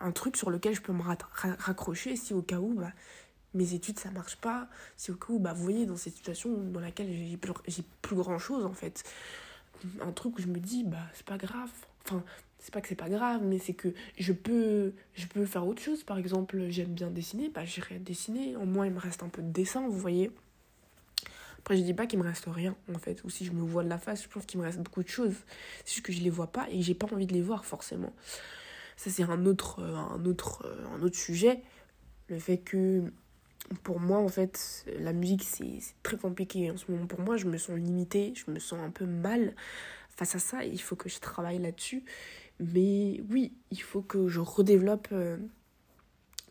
un 0.00 0.12
truc 0.12 0.36
sur 0.36 0.50
lequel 0.50 0.74
je 0.74 0.80
peux 0.80 0.92
me 0.92 1.02
raccrocher 1.02 2.16
si 2.16 2.34
au 2.34 2.42
cas 2.42 2.58
où 2.58 2.74
bah, 2.74 2.92
mes 3.54 3.74
études 3.74 3.98
ça 3.98 4.10
marche 4.10 4.36
pas, 4.36 4.68
si 4.96 5.10
au 5.10 5.14
cas 5.14 5.26
où 5.30 5.38
bah, 5.38 5.52
vous 5.52 5.62
voyez 5.62 5.86
dans 5.86 5.96
cette 5.96 6.14
situation 6.14 6.50
dans 6.56 6.80
laquelle 6.80 7.08
j'ai 7.12 7.36
plus, 7.36 7.52
plus 8.00 8.16
grand 8.16 8.38
chose 8.38 8.64
en 8.64 8.72
fait, 8.72 9.02
un 10.00 10.12
truc 10.12 10.38
où 10.38 10.42
je 10.42 10.46
me 10.46 10.58
dis 10.58 10.84
bah 10.84 10.98
c'est 11.14 11.26
pas 11.26 11.36
grave, 11.36 11.70
enfin 12.04 12.22
c'est 12.60 12.72
pas 12.72 12.80
que 12.80 12.88
c'est 12.88 12.94
pas 12.94 13.08
grave, 13.08 13.40
mais 13.42 13.58
c'est 13.58 13.72
que 13.72 13.88
je 14.18 14.32
peux, 14.32 14.92
je 15.14 15.26
peux 15.26 15.46
faire 15.46 15.66
autre 15.66 15.82
chose. 15.82 16.04
Par 16.04 16.18
exemple, 16.18 16.66
j'aime 16.68 16.92
bien 16.92 17.10
dessiner, 17.10 17.48
bah 17.48 17.64
j'irai 17.64 17.98
dessiner. 17.98 18.54
Au 18.56 18.66
moins, 18.66 18.86
il 18.86 18.92
me 18.92 18.98
reste 19.00 19.22
un 19.22 19.28
peu 19.28 19.42
de 19.42 19.50
dessin, 19.50 19.88
vous 19.88 19.98
voyez. 19.98 20.30
Après, 21.58 21.76
je 21.76 21.82
dis 21.82 21.94
pas 21.94 22.06
qu'il 22.06 22.18
me 22.18 22.24
reste 22.24 22.46
rien, 22.46 22.76
en 22.94 22.98
fait. 22.98 23.24
Ou 23.24 23.30
si 23.30 23.44
je 23.46 23.52
me 23.52 23.62
vois 23.62 23.82
de 23.82 23.88
la 23.88 23.98
face, 23.98 24.22
je 24.22 24.28
pense 24.28 24.44
qu'il 24.44 24.60
me 24.60 24.64
reste 24.64 24.78
beaucoup 24.78 25.02
de 25.02 25.08
choses. 25.08 25.36
C'est 25.84 25.94
juste 25.94 26.06
que 26.06 26.12
je 26.12 26.20
les 26.20 26.30
vois 26.30 26.48
pas 26.48 26.68
et 26.70 26.78
que 26.78 26.84
j'ai 26.84 26.94
pas 26.94 27.06
envie 27.12 27.26
de 27.26 27.32
les 27.32 27.42
voir, 27.42 27.64
forcément. 27.64 28.12
Ça, 28.96 29.10
c'est 29.10 29.22
un 29.22 29.46
autre, 29.46 29.82
un, 29.82 30.24
autre, 30.26 30.66
un 30.94 31.02
autre 31.02 31.16
sujet. 31.16 31.62
Le 32.28 32.38
fait 32.38 32.58
que, 32.58 33.02
pour 33.82 34.00
moi, 34.00 34.18
en 34.18 34.28
fait, 34.28 34.84
la 34.98 35.14
musique, 35.14 35.44
c'est 35.44 35.80
très 36.02 36.18
compliqué. 36.18 36.70
En 36.70 36.76
ce 36.76 36.90
moment, 36.90 37.06
pour 37.06 37.20
moi, 37.20 37.38
je 37.38 37.46
me 37.46 37.56
sens 37.56 37.78
limitée, 37.78 38.34
je 38.34 38.50
me 38.50 38.58
sens 38.58 38.78
un 38.80 38.90
peu 38.90 39.06
mal 39.06 39.54
face 40.10 40.34
à 40.34 40.38
ça. 40.38 40.64
il 40.64 40.80
faut 40.80 40.96
que 40.96 41.08
je 41.08 41.18
travaille 41.18 41.58
là-dessus. 41.58 42.04
Mais 42.60 43.22
oui, 43.30 43.54
il 43.70 43.80
faut 43.80 44.02
que 44.02 44.28
je 44.28 44.38
redéveloppe 44.38 45.08
euh, 45.12 45.38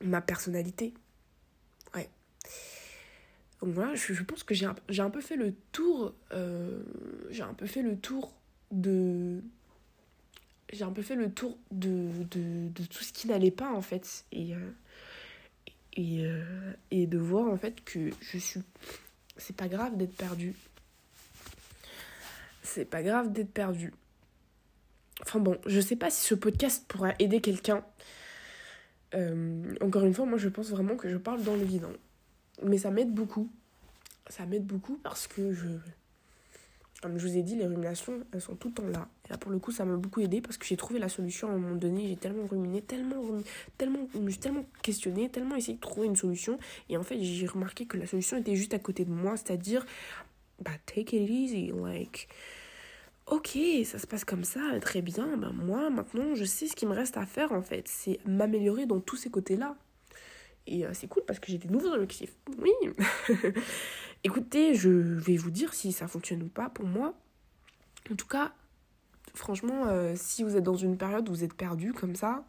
ma 0.02 0.22
personnalité. 0.22 0.94
Ouais. 1.94 2.10
Donc 3.62 3.74
voilà, 3.74 3.94
je, 3.94 4.24
pense 4.24 4.44
que 4.44 4.56
j'ai 4.56 4.66
un, 4.66 4.76
un, 4.98 5.10
peu 5.12 5.22
fait 5.22 5.36
le 5.36 5.54
tour. 5.72 6.16
Euh, 6.32 6.82
j'ai 7.30 7.44
un 7.44 7.54
peu 7.54 7.68
fait 7.68 7.84
le 7.84 7.96
tour 7.96 8.34
de. 8.72 9.44
J'ai 10.74 10.84
un 10.84 10.92
peu 10.92 11.04
fait 11.04 11.16
le 11.16 11.32
tour 11.32 11.58
de, 11.72 12.10
de, 12.32 12.70
de 12.70 12.84
tout 12.86 13.04
ce 13.04 13.14
qui 13.14 13.28
n'allait 13.28 13.52
pas 13.52 13.72
en 13.72 13.82
fait. 13.82 14.26
Et, 14.32 14.56
euh, 14.56 14.72
et, 15.96 16.24
et 16.92 17.06
de 17.06 17.18
voir 17.20 17.52
en 17.52 17.58
fait 17.58 17.84
que 17.84 18.10
je 18.22 18.38
suis. 18.40 18.62
C'est 19.38 19.56
pas 19.56 19.68
grave 19.68 19.96
d'être 19.96 20.16
perdu. 20.16 20.56
C'est 22.64 22.86
pas 22.86 23.04
grave 23.04 23.32
d'être 23.32 23.52
perdu. 23.52 23.94
Enfin 25.22 25.40
bon, 25.40 25.58
je 25.66 25.80
sais 25.80 25.96
pas 25.96 26.10
si 26.10 26.26
ce 26.26 26.36
podcast 26.36 26.86
pourra 26.88 27.14
aider 27.20 27.42
quelqu'un. 27.42 27.84
Euh, 29.16 29.76
encore 29.82 30.06
une 30.06 30.14
fois, 30.14 30.26
moi 30.26 30.38
je 30.38 30.50
pense 30.50 30.70
vraiment 30.70 30.96
que 30.96 31.10
je 31.10 31.18
parle 31.18 31.44
dans 31.44 31.56
le 31.56 31.64
vide. 31.64 31.84
Hein. 31.86 31.94
Mais 32.64 32.78
ça 32.78 32.92
m'aide 32.92 33.14
beaucoup. 33.14 33.50
Ça 34.30 34.46
m'aide 34.46 34.66
beaucoup 34.66 34.98
parce 34.98 35.28
que 35.28 35.54
je. 35.54 35.68
Comme 37.02 37.18
je 37.18 37.26
vous 37.26 37.38
ai 37.38 37.44
dit, 37.44 37.56
les 37.56 37.66
ruminations, 37.66 38.26
elles 38.34 38.42
sont 38.42 38.56
tout 38.56 38.68
le 38.68 38.74
temps 38.74 38.88
là. 38.88 39.08
Et 39.26 39.30
là, 39.30 39.38
pour 39.38 39.52
le 39.52 39.60
coup, 39.60 39.72
ça 39.72 39.86
m'a 39.86 39.96
beaucoup 39.96 40.20
aidé 40.20 40.42
parce 40.42 40.58
que 40.58 40.66
j'ai 40.66 40.76
trouvé 40.76 41.00
la 41.00 41.08
solution 41.08 41.48
à 41.48 41.54
un 41.54 41.58
moment 41.58 41.76
donné. 41.76 42.10
J'ai 42.10 42.18
tellement 42.18 42.46
ruminé, 42.46 42.82
tellement, 42.82 43.24
tellement, 43.78 44.06
tellement 44.42 44.66
questionné, 44.82 45.30
tellement 45.30 45.56
essayé 45.56 45.76
de 45.76 45.80
trouver 45.80 46.08
une 46.08 46.18
solution. 46.18 46.60
Et 46.90 46.98
en 46.98 47.04
fait, 47.04 47.24
j'ai 47.24 47.48
remarqué 47.48 47.86
que 47.86 47.96
la 47.96 48.06
solution 48.06 48.36
était 48.36 48.58
juste 48.58 48.74
à 48.74 48.80
côté 48.80 49.06
de 49.06 49.12
moi. 49.12 49.38
C'est-à-dire, 49.38 49.86
bah, 50.60 50.72
take 50.86 51.16
it 51.16 51.30
easy. 51.30 51.72
Like, 51.72 52.28
ok, 53.30 53.58
ça 53.86 54.00
se 54.00 54.08
passe 54.08 54.26
comme 54.26 54.44
ça, 54.44 54.62
très 54.82 55.02
bien, 55.02 55.38
ben 55.38 55.52
moi 55.54 55.90
maintenant 55.90 56.36
je 56.36 56.46
sais 56.46 56.68
ce 56.68 56.76
qui 56.76 56.86
me 56.86 56.94
reste 56.94 57.18
à 57.18 57.26
faire 57.26 57.52
en 57.52 57.62
fait, 57.62 57.88
c'est 57.88 58.20
m'améliorer 58.26 58.86
dans 58.86 59.00
tous 59.00 59.18
ces 59.18 59.30
côtés-là. 59.30 59.76
Et 60.68 60.86
euh, 60.86 60.90
c'est 60.94 61.08
cool 61.08 61.24
parce 61.26 61.40
que 61.40 61.52
j'ai 61.52 61.58
des 61.58 61.70
nouveaux 61.70 61.92
objectifs. 61.94 62.36
Oui 62.58 62.72
Écoutez, 64.24 64.76
je 64.76 64.90
vais 64.90 65.38
vous 65.38 65.50
dire 65.50 65.74
si 65.74 65.92
ça 65.92 66.08
fonctionne 66.08 66.44
ou 66.44 66.48
pas 66.48 66.70
pour 66.70 66.86
moi. 66.86 67.14
En 68.12 68.16
tout 68.16 68.28
cas, 68.28 68.52
franchement, 69.34 69.86
euh, 69.88 70.14
si 70.16 70.44
vous 70.44 70.58
êtes 70.58 70.64
dans 70.64 70.76
une 70.76 70.98
période 70.98 71.28
où 71.30 71.32
vous 71.32 71.44
êtes 71.44 71.54
perdu 71.54 71.94
comme 71.94 72.16
ça, 72.16 72.44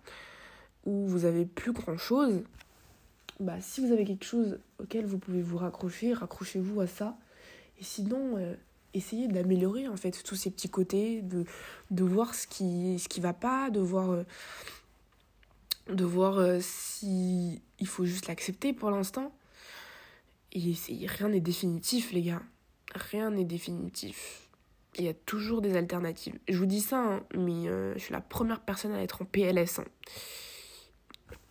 où 0.84 1.06
vous 1.06 1.24
avez 1.24 1.46
plus 1.46 1.72
grand 1.72 1.96
chose, 1.96 2.42
bah 3.38 3.60
si 3.60 3.80
vous 3.80 3.92
avez 3.92 4.04
quelque 4.04 4.24
chose 4.24 4.58
auquel 4.78 5.06
vous 5.06 5.18
pouvez 5.18 5.42
vous 5.42 5.56
raccrocher, 5.56 6.12
raccrochez-vous 6.12 6.80
à 6.80 6.86
ça. 6.86 7.16
Et 7.78 7.84
sinon, 7.84 8.36
euh, 8.36 8.54
essayer 8.94 9.28
d'améliorer 9.28 9.88
en 9.88 9.96
fait 9.96 10.22
tous 10.22 10.36
ces 10.36 10.50
petits 10.50 10.68
côtés, 10.68 11.22
de, 11.22 11.44
de 11.90 12.04
voir 12.04 12.34
ce 12.34 12.46
qui 12.46 12.98
ce 12.98 13.08
qui 13.08 13.20
va 13.20 13.32
pas, 13.32 13.70
de 13.70 13.80
voir 13.80 14.10
euh, 14.10 14.24
de 15.88 16.04
voir 16.04 16.38
euh, 16.38 16.58
si 16.60 17.62
il 17.78 17.86
faut 17.86 18.04
juste 18.04 18.28
l'accepter 18.28 18.72
pour 18.72 18.90
l'instant. 18.90 19.32
Et 20.52 20.74
rien 21.06 21.28
n'est 21.28 21.40
définitif 21.40 22.12
les 22.12 22.22
gars. 22.22 22.42
Rien 22.94 23.30
n'est 23.30 23.44
définitif. 23.44 24.48
Il 24.98 25.04
y 25.04 25.08
a 25.08 25.14
toujours 25.14 25.60
des 25.60 25.76
alternatives. 25.76 26.38
Je 26.48 26.56
vous 26.56 26.66
dis 26.66 26.80
ça, 26.80 26.98
hein, 26.98 27.22
mais 27.36 27.68
euh, 27.68 27.94
je 27.94 28.00
suis 28.00 28.12
la 28.12 28.20
première 28.20 28.60
personne 28.60 28.92
à 28.92 29.02
être 29.02 29.22
en 29.22 29.24
PLS. 29.24 29.78
Hein. 29.78 29.84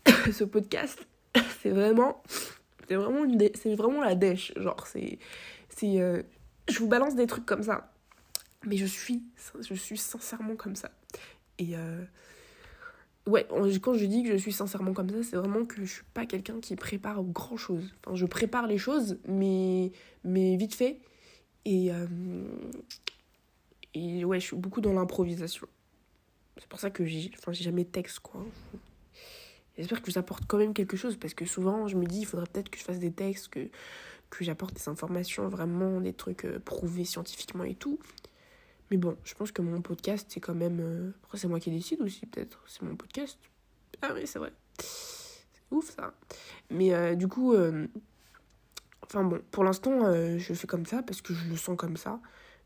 Ce 0.33 0.43
podcast, 0.43 1.07
c'est 1.61 1.69
vraiment, 1.69 2.21
c'est 2.87 2.95
vraiment, 2.95 3.25
vraiment 3.75 4.01
la 4.01 4.15
dèche. 4.15 4.51
Genre, 4.57 4.85
c'est, 4.87 5.19
euh, 5.83 6.21
je 6.69 6.79
vous 6.79 6.87
balance 6.87 7.15
des 7.15 7.27
trucs 7.27 7.45
comme 7.45 7.63
ça, 7.63 7.91
mais 8.65 8.77
je 8.77 8.85
suis, 8.85 9.23
je 9.61 9.73
suis 9.73 9.97
sincèrement 9.97 10.55
comme 10.55 10.75
ça. 10.75 10.91
Et 11.57 11.75
euh, 11.75 12.03
ouais, 13.27 13.47
quand 13.81 13.93
je 13.93 14.05
dis 14.05 14.23
que 14.23 14.31
je 14.31 14.37
suis 14.37 14.53
sincèrement 14.53 14.93
comme 14.93 15.09
ça, 15.09 15.23
c'est 15.23 15.35
vraiment 15.35 15.65
que 15.65 15.83
je 15.83 15.91
suis 15.91 16.03
pas 16.13 16.25
quelqu'un 16.25 16.59
qui 16.59 16.75
prépare 16.75 17.23
grand 17.23 17.57
chose. 17.57 17.93
Enfin, 18.03 18.15
je 18.15 18.25
prépare 18.25 18.67
les 18.67 18.77
choses, 18.77 19.17
mais, 19.27 19.91
mais 20.23 20.55
vite 20.57 20.75
fait. 20.75 20.99
Et, 21.65 21.91
euh, 21.91 22.07
et 23.93 24.23
ouais, 24.25 24.39
je 24.39 24.45
suis 24.47 24.55
beaucoup 24.55 24.81
dans 24.81 24.93
l'improvisation. 24.93 25.67
C'est 26.57 26.67
pour 26.67 26.79
ça 26.79 26.89
que 26.89 27.05
j'ai 27.05 27.31
enfin, 27.37 27.51
jamais 27.51 27.83
de 27.83 27.89
texte, 27.89 28.19
quoi. 28.19 28.45
J'espère 29.77 30.01
que 30.01 30.11
ça 30.11 30.19
apporte 30.19 30.43
quand 30.45 30.57
même 30.57 30.73
quelque 30.73 30.97
chose, 30.97 31.15
parce 31.15 31.33
que 31.33 31.45
souvent, 31.45 31.87
je 31.87 31.95
me 31.95 32.05
dis, 32.05 32.19
il 32.19 32.25
faudrait 32.25 32.47
peut-être 32.51 32.69
que 32.69 32.77
je 32.77 32.83
fasse 32.83 32.99
des 32.99 33.11
textes, 33.11 33.47
que, 33.47 33.69
que 34.29 34.43
j'apporte 34.43 34.75
des 34.75 34.89
informations, 34.89 35.47
vraiment 35.47 36.01
des 36.01 36.13
trucs 36.13 36.45
euh, 36.45 36.59
prouvés 36.59 37.05
scientifiquement 37.05 37.63
et 37.63 37.75
tout. 37.75 37.99
Mais 38.91 38.97
bon, 38.97 39.15
je 39.23 39.33
pense 39.35 39.51
que 39.51 39.61
mon 39.61 39.81
podcast, 39.81 40.27
c'est 40.29 40.39
quand 40.39 40.55
même. 40.55 40.79
Euh, 40.81 41.11
après, 41.23 41.37
c'est 41.37 41.47
moi 41.47 41.59
qui 41.59 41.69
décide 41.69 42.01
aussi, 42.01 42.25
peut-être. 42.25 42.63
C'est 42.67 42.81
mon 42.81 42.95
podcast. 42.95 43.37
Ah 44.01 44.11
oui, 44.13 44.21
c'est 44.25 44.39
vrai. 44.39 44.51
C'est 44.79 45.61
ouf, 45.71 45.95
ça. 45.95 46.13
Mais 46.69 46.93
euh, 46.93 47.15
du 47.15 47.27
coup. 47.27 47.53
Euh, 47.53 47.87
enfin 49.03 49.23
bon, 49.23 49.41
pour 49.51 49.63
l'instant, 49.63 50.11
je 50.37 50.53
fais 50.53 50.67
comme 50.67 50.85
ça 50.85 51.01
parce 51.01 51.21
que 51.21 51.33
je 51.33 51.49
le 51.49 51.55
sens 51.55 51.77
comme 51.77 51.97
ça. 51.97 52.19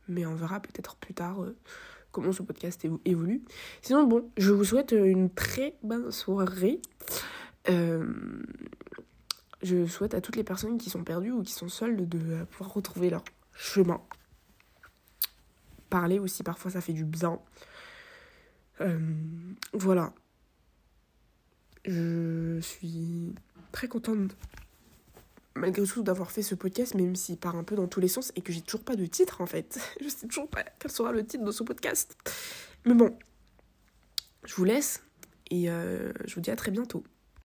Mais 0.09 0.25
on 0.25 0.35
verra 0.35 0.59
peut-être 0.59 0.97
plus 0.97 1.13
tard 1.13 1.37
comment 2.11 2.33
ce 2.33 2.43
podcast 2.43 2.85
évolue. 3.05 3.41
Sinon, 3.81 4.03
bon, 4.03 4.29
je 4.37 4.51
vous 4.51 4.65
souhaite 4.65 4.91
une 4.91 5.29
très 5.29 5.77
bonne 5.83 6.11
soirée. 6.11 6.81
Je 9.63 9.85
souhaite 9.85 10.13
à 10.13 10.21
toutes 10.21 10.35
les 10.35 10.43
personnes 10.43 10.77
qui 10.77 10.89
sont 10.89 11.03
perdues 11.03 11.31
ou 11.31 11.41
qui 11.41 11.53
sont 11.53 11.69
seules 11.69 12.07
de 12.07 12.43
pouvoir 12.45 12.73
retrouver 12.73 13.09
leur 13.09 13.23
chemin 13.55 14.01
parler 15.93 16.17
aussi, 16.17 16.41
parfois 16.41 16.71
ça 16.71 16.81
fait 16.81 16.91
du 16.91 17.05
bien. 17.05 17.39
Euh, 18.81 18.97
voilà. 19.73 20.11
Je 21.85 22.59
suis 22.61 23.35
très 23.71 23.87
contente, 23.87 24.35
malgré 25.53 25.85
tout, 25.85 26.01
d'avoir 26.01 26.31
fait 26.31 26.41
ce 26.41 26.55
podcast, 26.55 26.95
même 26.95 27.15
s'il 27.15 27.37
part 27.37 27.55
un 27.55 27.63
peu 27.63 27.75
dans 27.75 27.87
tous 27.87 27.99
les 27.99 28.07
sens 28.07 28.31
et 28.35 28.41
que 28.41 28.51
j'ai 28.51 28.61
toujours 28.61 28.83
pas 28.83 28.95
de 28.95 29.05
titre 29.05 29.39
en 29.39 29.45
fait. 29.45 29.79
Je 30.01 30.09
sais 30.09 30.25
toujours 30.25 30.49
pas 30.49 30.63
quel 30.79 30.89
sera 30.89 31.11
le 31.11 31.23
titre 31.23 31.43
de 31.43 31.51
ce 31.51 31.61
podcast. 31.61 32.17
Mais 32.85 32.95
bon, 32.95 33.15
je 34.43 34.55
vous 34.55 34.65
laisse 34.65 35.03
et 35.51 35.69
euh, 35.69 36.11
je 36.25 36.33
vous 36.33 36.41
dis 36.41 36.49
à 36.49 36.55
très 36.55 36.71
bientôt. 36.71 37.03